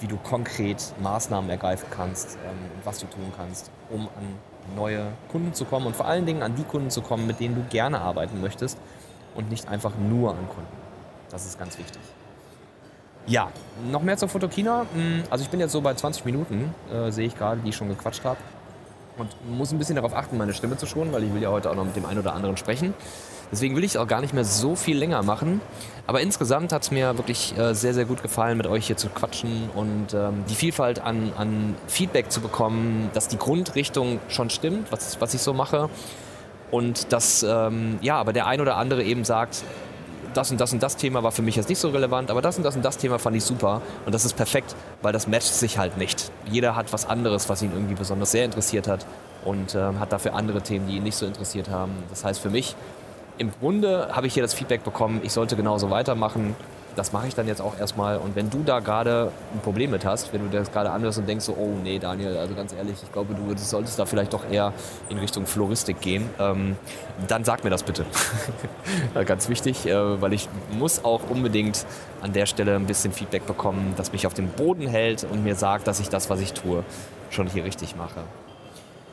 wie 0.00 0.06
du 0.06 0.16
konkret 0.16 0.92
Maßnahmen 1.02 1.48
ergreifen 1.50 1.86
kannst 1.90 2.36
ähm, 2.44 2.50
und 2.74 2.86
was 2.86 2.98
du 2.98 3.06
tun 3.06 3.32
kannst, 3.36 3.70
um 3.90 4.02
an 4.02 4.76
neue 4.76 5.06
Kunden 5.30 5.54
zu 5.54 5.64
kommen 5.64 5.86
und 5.86 5.96
vor 5.96 6.06
allen 6.06 6.26
Dingen 6.26 6.42
an 6.42 6.54
die 6.54 6.64
Kunden 6.64 6.90
zu 6.90 7.02
kommen, 7.02 7.26
mit 7.26 7.40
denen 7.40 7.54
du 7.54 7.62
gerne 7.70 8.00
arbeiten 8.00 8.40
möchtest 8.40 8.78
und 9.34 9.50
nicht 9.50 9.68
einfach 9.68 9.92
nur 9.96 10.30
an 10.30 10.48
Kunden. 10.48 10.76
Das 11.30 11.46
ist 11.46 11.58
ganz 11.58 11.78
wichtig. 11.78 12.00
Ja, 13.26 13.50
noch 13.90 14.02
mehr 14.02 14.16
zur 14.16 14.28
Fotokina. 14.28 14.86
Hm, 14.92 15.24
also 15.30 15.44
ich 15.44 15.50
bin 15.50 15.60
jetzt 15.60 15.72
so 15.72 15.80
bei 15.80 15.94
20 15.94 16.24
Minuten, 16.24 16.74
äh, 16.92 17.10
sehe 17.10 17.26
ich 17.26 17.36
gerade, 17.36 17.60
die 17.60 17.68
ich 17.68 17.76
schon 17.76 17.88
gequatscht 17.88 18.24
habe. 18.24 18.38
Und 19.20 19.56
muss 19.56 19.72
ein 19.72 19.78
bisschen 19.78 19.96
darauf 19.96 20.14
achten, 20.14 20.36
meine 20.38 20.52
Stimme 20.52 20.76
zu 20.76 20.86
schonen, 20.86 21.12
weil 21.12 21.22
ich 21.24 21.32
will 21.32 21.42
ja 21.42 21.50
heute 21.50 21.70
auch 21.70 21.74
noch 21.74 21.84
mit 21.84 21.96
dem 21.96 22.06
einen 22.06 22.18
oder 22.18 22.34
anderen 22.34 22.56
sprechen. 22.56 22.94
Deswegen 23.52 23.74
will 23.74 23.82
ich 23.82 23.92
es 23.92 23.96
auch 23.96 24.06
gar 24.06 24.20
nicht 24.20 24.32
mehr 24.32 24.44
so 24.44 24.76
viel 24.76 24.96
länger 24.96 25.22
machen. 25.22 25.60
Aber 26.06 26.20
insgesamt 26.20 26.72
hat 26.72 26.82
es 26.82 26.90
mir 26.90 27.16
wirklich 27.16 27.56
äh, 27.58 27.74
sehr, 27.74 27.94
sehr 27.94 28.04
gut 28.04 28.22
gefallen, 28.22 28.56
mit 28.56 28.66
euch 28.66 28.86
hier 28.86 28.96
zu 28.96 29.08
quatschen 29.08 29.70
und 29.74 30.14
ähm, 30.14 30.44
die 30.48 30.54
Vielfalt 30.54 31.00
an, 31.00 31.32
an 31.36 31.74
Feedback 31.88 32.30
zu 32.30 32.40
bekommen, 32.40 33.10
dass 33.12 33.28
die 33.28 33.38
Grundrichtung 33.38 34.20
schon 34.28 34.50
stimmt, 34.50 34.90
was, 34.92 35.20
was 35.20 35.34
ich 35.34 35.42
so 35.42 35.52
mache. 35.52 35.88
Und 36.70 37.12
dass, 37.12 37.42
ähm, 37.42 37.98
ja, 38.00 38.16
aber 38.16 38.32
der 38.32 38.46
ein 38.46 38.60
oder 38.60 38.76
andere 38.76 39.02
eben 39.02 39.24
sagt, 39.24 39.64
das 40.34 40.50
und 40.50 40.60
das 40.60 40.72
und 40.72 40.82
das 40.82 40.96
Thema 40.96 41.22
war 41.22 41.32
für 41.32 41.42
mich 41.42 41.56
jetzt 41.56 41.68
nicht 41.68 41.78
so 41.78 41.90
relevant, 41.90 42.30
aber 42.30 42.42
das 42.42 42.56
und 42.56 42.64
das 42.64 42.76
und 42.76 42.84
das 42.84 42.98
Thema 42.98 43.18
fand 43.18 43.36
ich 43.36 43.44
super. 43.44 43.82
Und 44.06 44.14
das 44.14 44.24
ist 44.24 44.36
perfekt, 44.36 44.74
weil 45.02 45.12
das 45.12 45.26
matcht 45.26 45.54
sich 45.54 45.78
halt 45.78 45.96
nicht. 45.96 46.30
Jeder 46.50 46.76
hat 46.76 46.92
was 46.92 47.06
anderes, 47.06 47.48
was 47.48 47.62
ihn 47.62 47.72
irgendwie 47.72 47.94
besonders 47.94 48.30
sehr 48.30 48.44
interessiert 48.44 48.88
hat 48.88 49.06
und 49.44 49.74
äh, 49.74 49.78
hat 49.98 50.12
dafür 50.12 50.34
andere 50.34 50.62
Themen, 50.62 50.86
die 50.88 50.96
ihn 50.96 51.02
nicht 51.02 51.16
so 51.16 51.26
interessiert 51.26 51.70
haben. 51.70 51.92
Das 52.10 52.24
heißt 52.24 52.40
für 52.40 52.50
mich, 52.50 52.76
im 53.38 53.50
Grunde 53.58 54.08
habe 54.12 54.26
ich 54.26 54.34
hier 54.34 54.42
das 54.42 54.54
Feedback 54.54 54.84
bekommen, 54.84 55.20
ich 55.22 55.32
sollte 55.32 55.56
genauso 55.56 55.90
weitermachen 55.90 56.54
das 56.96 57.12
mache 57.12 57.28
ich 57.28 57.34
dann 57.34 57.46
jetzt 57.46 57.60
auch 57.60 57.78
erstmal. 57.78 58.18
Und 58.18 58.36
wenn 58.36 58.50
du 58.50 58.62
da 58.62 58.80
gerade 58.80 59.32
ein 59.54 59.60
Problem 59.60 59.90
mit 59.90 60.04
hast, 60.04 60.32
wenn 60.32 60.50
du 60.50 60.56
das 60.56 60.70
gerade 60.72 60.90
anhörst 60.90 61.18
und 61.18 61.28
denkst 61.28 61.44
so, 61.44 61.52
oh 61.52 61.76
nee, 61.82 61.98
Daniel, 61.98 62.36
also 62.36 62.54
ganz 62.54 62.72
ehrlich, 62.72 62.96
ich 63.02 63.12
glaube, 63.12 63.34
du 63.34 63.56
solltest 63.56 63.98
da 63.98 64.06
vielleicht 64.06 64.32
doch 64.32 64.48
eher 64.50 64.72
in 65.08 65.18
Richtung 65.18 65.46
Floristik 65.46 66.00
gehen, 66.00 66.28
ähm, 66.38 66.76
dann 67.28 67.44
sag 67.44 67.64
mir 67.64 67.70
das 67.70 67.82
bitte. 67.82 68.04
ganz 69.26 69.48
wichtig, 69.48 69.86
äh, 69.86 70.20
weil 70.20 70.32
ich 70.32 70.48
muss 70.72 71.04
auch 71.04 71.28
unbedingt 71.28 71.86
an 72.22 72.32
der 72.32 72.46
Stelle 72.46 72.76
ein 72.76 72.86
bisschen 72.86 73.12
Feedback 73.12 73.46
bekommen, 73.46 73.94
das 73.96 74.12
mich 74.12 74.26
auf 74.26 74.34
dem 74.34 74.48
Boden 74.48 74.86
hält 74.86 75.24
und 75.24 75.44
mir 75.44 75.54
sagt, 75.54 75.86
dass 75.86 76.00
ich 76.00 76.08
das, 76.08 76.30
was 76.30 76.40
ich 76.40 76.52
tue, 76.52 76.84
schon 77.30 77.46
hier 77.46 77.64
richtig 77.64 77.96
mache. 77.96 78.20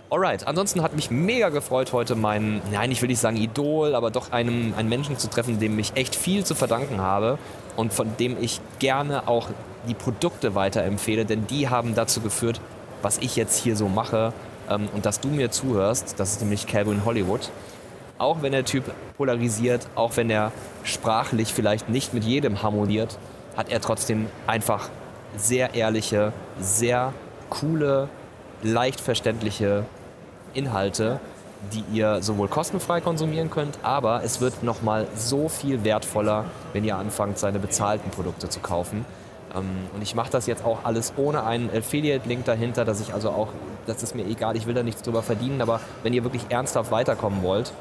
Alright, 0.09 0.47
ansonsten 0.47 0.83
hat 0.83 0.95
mich 0.95 1.11
mega 1.11 1.49
gefreut, 1.49 1.91
heute 1.91 2.15
meinen, 2.15 2.61
nein, 2.71 2.91
ich 2.91 3.01
will 3.01 3.09
nicht 3.09 3.19
sagen 3.19 3.35
Idol, 3.35 3.93
aber 3.93 4.09
doch 4.09 4.31
einem, 4.31 4.73
einen 4.77 4.87
Menschen 4.87 5.17
zu 5.17 5.29
treffen, 5.29 5.59
dem 5.59 5.77
ich 5.79 5.97
echt 5.97 6.15
viel 6.15 6.45
zu 6.45 6.55
verdanken 6.55 7.01
habe 7.01 7.37
und 7.75 7.91
von 7.91 8.15
dem 8.15 8.41
ich 8.41 8.61
gerne 8.79 9.27
auch 9.27 9.49
die 9.85 9.93
Produkte 9.93 10.55
weiterempfehle, 10.55 11.25
denn 11.25 11.45
die 11.47 11.67
haben 11.67 11.93
dazu 11.93 12.21
geführt, 12.21 12.61
was 13.01 13.17
ich 13.17 13.35
jetzt 13.35 13.61
hier 13.61 13.75
so 13.75 13.89
mache 13.89 14.31
ähm, 14.69 14.87
und 14.95 15.05
dass 15.05 15.19
du 15.19 15.27
mir 15.27 15.51
zuhörst. 15.51 16.17
Das 16.17 16.31
ist 16.31 16.41
nämlich 16.41 16.67
Calvin 16.67 17.03
Hollywood. 17.03 17.49
Auch 18.17 18.41
wenn 18.41 18.53
der 18.53 18.63
Typ 18.63 18.85
polarisiert, 19.17 19.87
auch 19.95 20.15
wenn 20.15 20.29
er 20.29 20.53
sprachlich 20.83 21.53
vielleicht 21.53 21.89
nicht 21.89 22.13
mit 22.13 22.23
jedem 22.23 22.63
harmoniert, 22.63 23.17
hat 23.57 23.69
er 23.69 23.81
trotzdem 23.81 24.27
einfach 24.47 24.87
sehr 25.35 25.75
ehrliche, 25.75 26.31
sehr 26.61 27.11
coole, 27.49 28.07
leicht 28.63 29.01
verständliche 29.01 29.85
Inhalte, 30.57 31.19
die 31.73 31.83
ihr 31.95 32.21
sowohl 32.21 32.47
kostenfrei 32.47 33.01
konsumieren 33.01 33.49
könnt, 33.49 33.79
aber 33.83 34.23
es 34.23 34.41
wird 34.41 34.63
nochmal 34.63 35.07
so 35.15 35.49
viel 35.49 35.83
wertvoller, 35.83 36.45
wenn 36.73 36.83
ihr 36.83 36.97
anfangt, 36.97 37.39
seine 37.39 37.59
bezahlten 37.59 38.11
Produkte 38.11 38.49
zu 38.49 38.59
kaufen. 38.59 39.05
Ähm, 39.55 39.65
und 39.95 40.01
ich 40.01 40.15
mache 40.15 40.31
das 40.31 40.47
jetzt 40.47 40.65
auch 40.65 40.79
alles 40.83 41.13
ohne 41.17 41.43
einen 41.43 41.69
Affiliate-Link 41.69 42.45
dahinter, 42.45 42.85
dass 42.85 42.99
ich 42.99 43.13
also 43.13 43.29
auch, 43.29 43.49
das 43.85 44.03
ist 44.03 44.15
mir 44.15 44.25
egal, 44.25 44.55
ich 44.55 44.67
will 44.67 44.73
da 44.73 44.83
nichts 44.83 45.01
drüber 45.01 45.23
verdienen, 45.23 45.61
aber 45.61 45.79
wenn 46.03 46.13
ihr 46.13 46.23
wirklich 46.23 46.43
ernsthaft 46.49 46.91
weiterkommen 46.91 47.43
wollt, 47.43 47.71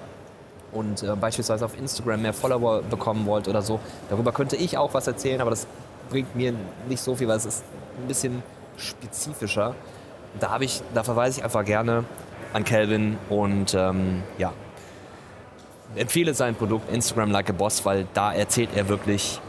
und 0.73 1.03
äh, 1.03 1.15
beispielsweise 1.17 1.65
auf 1.65 1.79
Instagram 1.79 2.23
mehr 2.23 2.33
Follower 2.33 2.83
bekommen 2.83 3.25
wollt 3.25 3.49
oder 3.49 3.63
so, 3.63 3.81
darüber 4.11 4.33
könnte 4.33 4.57
ich 4.57 4.77
auch 4.77 4.93
was 4.95 5.07
erzählen, 5.07 5.41
aber 5.41 5.51
das 5.51 5.67
bringt 6.11 6.35
mir 6.37 6.53
nicht 6.89 7.01
so 7.01 7.17
viel, 7.17 7.29
weil 7.29 7.37
es 7.37 7.47
ist 7.47 7.65
ein 7.99 8.09
bisschen 8.09 8.43
spezifischer. 8.77 9.75
Da, 10.39 10.59
ich, 10.61 10.83
da 10.93 11.03
verweise 11.03 11.39
ich 11.39 11.45
einfach 11.45 11.65
gerne 11.65 12.05
an 12.53 12.65
Calvin 12.65 13.19
und 13.29 13.75
ähm, 13.75 14.23
ja, 14.39 14.53
empfehle 15.95 16.35
sein 16.35 16.55
Produkt 16.55 16.93
Instagram 16.93 17.31
Like 17.31 17.51
a 17.51 17.53
Boss, 17.53 17.85
weil 17.85 18.07
da 18.15 18.33
erzählt 18.33 18.71
er 18.75 18.89
wirklich 18.89 19.41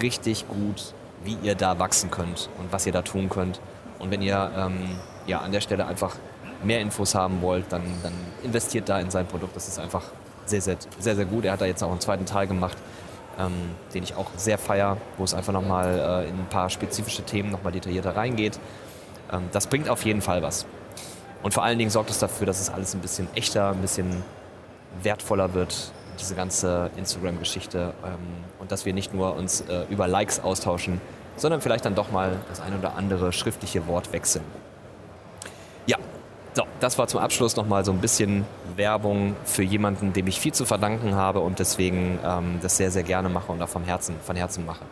richtig 0.00 0.48
gut, 0.48 0.94
wie 1.24 1.36
ihr 1.42 1.54
da 1.54 1.78
wachsen 1.78 2.10
könnt 2.10 2.48
und 2.58 2.72
was 2.72 2.86
ihr 2.86 2.92
da 2.92 3.02
tun 3.02 3.28
könnt. 3.28 3.60
Und 3.98 4.10
wenn 4.10 4.22
ihr 4.22 4.50
ähm, 4.56 4.96
ja, 5.26 5.40
an 5.40 5.52
der 5.52 5.60
Stelle 5.60 5.86
einfach 5.86 6.16
mehr 6.64 6.80
Infos 6.80 7.14
haben 7.14 7.42
wollt, 7.42 7.66
dann, 7.70 7.82
dann 8.02 8.12
investiert 8.42 8.88
da 8.88 8.98
in 8.98 9.10
sein 9.10 9.26
Produkt. 9.26 9.54
Das 9.56 9.68
ist 9.68 9.78
einfach 9.78 10.02
sehr, 10.44 10.60
sehr, 10.60 10.76
sehr, 10.98 11.16
sehr 11.16 11.24
gut. 11.24 11.44
Er 11.44 11.52
hat 11.52 11.60
da 11.60 11.66
jetzt 11.66 11.82
auch 11.82 11.90
einen 11.90 12.00
zweiten 12.00 12.26
Teil 12.26 12.46
gemacht, 12.46 12.76
ähm, 13.38 13.52
den 13.94 14.02
ich 14.02 14.14
auch 14.16 14.26
sehr 14.36 14.58
feier, 14.58 14.96
wo 15.18 15.24
es 15.24 15.34
einfach 15.34 15.52
nochmal 15.52 16.24
äh, 16.24 16.28
in 16.28 16.34
ein 16.34 16.48
paar 16.50 16.70
spezifische 16.70 17.22
Themen 17.22 17.50
nochmal 17.50 17.72
detaillierter 17.72 18.16
reingeht. 18.16 18.58
Ähm, 19.32 19.42
das 19.52 19.66
bringt 19.66 19.88
auf 19.88 20.04
jeden 20.04 20.22
Fall 20.22 20.42
was. 20.42 20.66
Und 21.42 21.54
vor 21.54 21.64
allen 21.64 21.78
Dingen 21.78 21.90
sorgt 21.90 22.10
es 22.10 22.18
dafür, 22.18 22.46
dass 22.46 22.60
es 22.60 22.70
alles 22.70 22.94
ein 22.94 23.00
bisschen 23.00 23.28
echter, 23.34 23.70
ein 23.70 23.80
bisschen 23.80 24.22
wertvoller 25.02 25.54
wird, 25.54 25.92
diese 26.18 26.34
ganze 26.34 26.90
Instagram-Geschichte. 26.96 27.94
Ähm, 28.04 28.18
und 28.58 28.70
dass 28.70 28.84
wir 28.84 28.92
nicht 28.92 29.12
nur 29.12 29.36
uns 29.36 29.62
äh, 29.62 29.84
über 29.90 30.06
Likes 30.06 30.40
austauschen, 30.40 31.00
sondern 31.36 31.60
vielleicht 31.60 31.84
dann 31.84 31.94
doch 31.94 32.10
mal 32.10 32.38
das 32.48 32.60
ein 32.60 32.78
oder 32.78 32.96
andere 32.96 33.32
schriftliche 33.32 33.86
Wort 33.86 34.12
wechseln. 34.12 34.44
Ja, 35.86 35.96
so, 36.52 36.64
das 36.80 36.98
war 36.98 37.08
zum 37.08 37.20
Abschluss 37.20 37.56
nochmal 37.56 37.84
so 37.84 37.92
ein 37.92 37.98
bisschen 37.98 38.44
Werbung 38.76 39.34
für 39.44 39.62
jemanden, 39.62 40.12
dem 40.12 40.26
ich 40.26 40.38
viel 40.38 40.52
zu 40.52 40.64
verdanken 40.64 41.14
habe 41.14 41.40
und 41.40 41.58
deswegen 41.58 42.18
ähm, 42.24 42.58
das 42.62 42.76
sehr, 42.76 42.90
sehr 42.90 43.02
gerne 43.02 43.28
mache 43.28 43.50
und 43.50 43.62
auch 43.62 43.68
vom 43.68 43.84
Herzen, 43.84 44.14
von 44.24 44.36
Herzen 44.36 44.64
mache. 44.66 44.84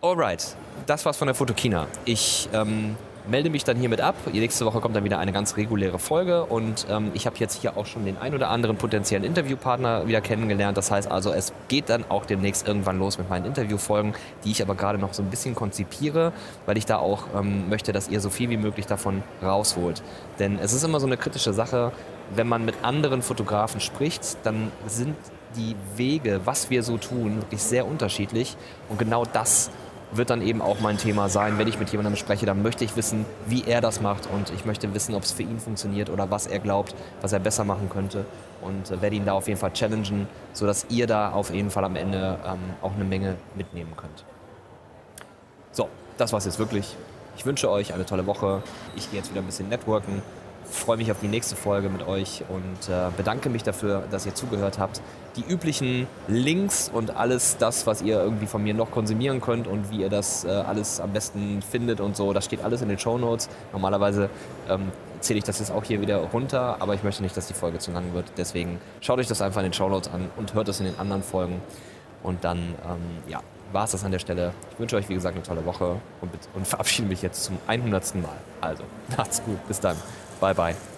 Alright, 0.00 0.54
das 0.86 1.04
war's 1.06 1.16
von 1.16 1.26
der 1.26 1.34
Fotokina. 1.34 1.86
Ich 2.04 2.48
ähm, 2.52 2.94
melde 3.28 3.50
mich 3.50 3.64
dann 3.64 3.76
hiermit 3.76 4.00
ab. 4.00 4.14
Nächste 4.32 4.66
Woche 4.66 4.80
kommt 4.80 4.94
dann 4.96 5.04
wieder 5.04 5.18
eine 5.18 5.32
ganz 5.32 5.56
reguläre 5.56 5.98
Folge 5.98 6.44
und 6.44 6.86
ähm, 6.90 7.10
ich 7.14 7.26
habe 7.26 7.36
jetzt 7.38 7.60
hier 7.60 7.76
auch 7.76 7.86
schon 7.86 8.04
den 8.04 8.18
ein 8.18 8.34
oder 8.34 8.50
anderen 8.50 8.76
potenziellen 8.76 9.24
Interviewpartner 9.24 10.06
wieder 10.06 10.20
kennengelernt. 10.20 10.76
Das 10.76 10.90
heißt 10.90 11.10
also, 11.10 11.32
es 11.32 11.52
geht 11.68 11.88
dann 11.88 12.04
auch 12.08 12.26
demnächst 12.26 12.66
irgendwann 12.68 12.98
los 12.98 13.18
mit 13.18 13.30
meinen 13.30 13.46
Interviewfolgen, 13.46 14.14
die 14.44 14.50
ich 14.50 14.62
aber 14.62 14.74
gerade 14.74 14.98
noch 14.98 15.14
so 15.14 15.22
ein 15.22 15.30
bisschen 15.30 15.54
konzipiere, 15.54 16.32
weil 16.66 16.76
ich 16.76 16.86
da 16.86 16.98
auch 16.98 17.24
ähm, 17.34 17.68
möchte, 17.68 17.92
dass 17.92 18.08
ihr 18.08 18.20
so 18.20 18.30
viel 18.30 18.50
wie 18.50 18.56
möglich 18.56 18.86
davon 18.86 19.22
rausholt. 19.42 20.02
Denn 20.38 20.58
es 20.58 20.72
ist 20.72 20.84
immer 20.84 21.00
so 21.00 21.06
eine 21.06 21.16
kritische 21.16 21.52
Sache, 21.52 21.92
wenn 22.34 22.48
man 22.48 22.64
mit 22.64 22.76
anderen 22.82 23.22
Fotografen 23.22 23.80
spricht, 23.80 24.38
dann 24.44 24.70
sind 24.86 25.16
die 25.56 25.76
Wege, 25.96 26.40
was 26.44 26.70
wir 26.70 26.82
so 26.82 26.98
tun, 26.98 27.36
wirklich 27.36 27.62
sehr 27.62 27.86
unterschiedlich 27.86 28.56
und 28.88 28.98
genau 28.98 29.24
das 29.24 29.70
wird 30.16 30.30
dann 30.30 30.42
eben 30.42 30.62
auch 30.62 30.80
mein 30.80 30.98
Thema 30.98 31.28
sein. 31.28 31.58
Wenn 31.58 31.68
ich 31.68 31.78
mit 31.78 31.90
jemandem 31.90 32.16
spreche, 32.16 32.46
dann 32.46 32.62
möchte 32.62 32.84
ich 32.84 32.96
wissen, 32.96 33.24
wie 33.46 33.64
er 33.64 33.80
das 33.80 34.00
macht 34.00 34.28
und 34.32 34.50
ich 34.50 34.64
möchte 34.64 34.92
wissen, 34.94 35.14
ob 35.14 35.22
es 35.22 35.32
für 35.32 35.42
ihn 35.42 35.58
funktioniert 35.58 36.10
oder 36.10 36.30
was 36.30 36.46
er 36.46 36.58
glaubt, 36.58 36.94
was 37.20 37.32
er 37.32 37.40
besser 37.40 37.64
machen 37.64 37.88
könnte 37.90 38.24
und 38.60 38.90
äh, 38.90 39.00
werde 39.02 39.16
ihn 39.16 39.24
da 39.24 39.32
auf 39.32 39.48
jeden 39.48 39.58
Fall 39.58 39.72
challengen, 39.72 40.26
sodass 40.52 40.86
ihr 40.88 41.06
da 41.06 41.30
auf 41.32 41.52
jeden 41.52 41.70
Fall 41.70 41.84
am 41.84 41.96
Ende 41.96 42.38
ähm, 42.46 42.58
auch 42.82 42.94
eine 42.94 43.04
Menge 43.04 43.36
mitnehmen 43.54 43.92
könnt. 43.96 44.24
So, 45.72 45.88
das 46.16 46.32
war's 46.32 46.44
jetzt 46.44 46.58
wirklich. 46.58 46.96
Ich 47.36 47.44
wünsche 47.44 47.70
euch 47.70 47.92
eine 47.92 48.06
tolle 48.06 48.26
Woche. 48.26 48.62
Ich 48.94 49.10
gehe 49.10 49.18
jetzt 49.18 49.30
wieder 49.30 49.40
ein 49.40 49.46
bisschen 49.46 49.68
networken 49.68 50.22
freue 50.70 50.96
mich 50.96 51.10
auf 51.10 51.20
die 51.20 51.28
nächste 51.28 51.56
Folge 51.56 51.88
mit 51.88 52.06
euch 52.06 52.44
und 52.48 52.92
äh, 52.92 53.10
bedanke 53.16 53.48
mich 53.48 53.62
dafür, 53.62 54.04
dass 54.10 54.26
ihr 54.26 54.34
zugehört 54.34 54.78
habt. 54.78 55.00
Die 55.36 55.44
üblichen 55.44 56.06
Links 56.28 56.90
und 56.92 57.16
alles 57.16 57.56
das, 57.58 57.86
was 57.86 58.02
ihr 58.02 58.20
irgendwie 58.20 58.46
von 58.46 58.62
mir 58.62 58.74
noch 58.74 58.90
konsumieren 58.90 59.40
könnt 59.40 59.66
und 59.66 59.90
wie 59.90 60.00
ihr 60.00 60.10
das 60.10 60.44
äh, 60.44 60.48
alles 60.48 61.00
am 61.00 61.12
besten 61.12 61.62
findet 61.62 62.00
und 62.00 62.16
so, 62.16 62.32
das 62.32 62.44
steht 62.44 62.62
alles 62.62 62.82
in 62.82 62.88
den 62.88 62.98
Show 62.98 63.18
Notes. 63.18 63.48
Normalerweise 63.72 64.30
ähm, 64.68 64.92
zähle 65.20 65.38
ich 65.38 65.44
das 65.44 65.58
jetzt 65.58 65.70
auch 65.70 65.84
hier 65.84 66.00
wieder 66.00 66.18
runter, 66.18 66.76
aber 66.80 66.94
ich 66.94 67.02
möchte 67.02 67.22
nicht, 67.22 67.36
dass 67.36 67.46
die 67.46 67.54
Folge 67.54 67.78
zu 67.78 67.90
lang 67.90 68.12
wird. 68.14 68.26
Deswegen 68.36 68.78
schaut 69.00 69.18
euch 69.18 69.26
das 69.26 69.42
einfach 69.42 69.60
in 69.60 69.66
den 69.66 69.72
Show 69.72 69.88
Notes 69.88 70.12
an 70.12 70.30
und 70.36 70.54
hört 70.54 70.68
es 70.68 70.80
in 70.80 70.86
den 70.86 70.98
anderen 70.98 71.22
Folgen. 71.22 71.60
Und 72.22 72.44
dann, 72.44 72.58
ähm, 72.58 73.28
ja, 73.28 73.40
war 73.72 73.84
es 73.84 73.90
das 73.90 74.04
an 74.04 74.12
der 74.12 74.18
Stelle. 74.18 74.52
Ich 74.72 74.78
wünsche 74.78 74.96
euch, 74.96 75.08
wie 75.08 75.14
gesagt, 75.14 75.34
eine 75.34 75.44
tolle 75.44 75.66
Woche 75.66 75.96
und, 76.20 76.30
und 76.54 76.66
verabschiede 76.66 77.08
mich 77.08 77.22
jetzt 77.22 77.44
zum 77.44 77.58
100. 77.66 78.14
Mal. 78.16 78.30
Also, 78.60 78.84
macht's 79.16 79.42
gut. 79.44 79.58
Bis 79.66 79.80
dann. 79.80 79.96
Bye 80.44 80.52
bye. 80.52 80.93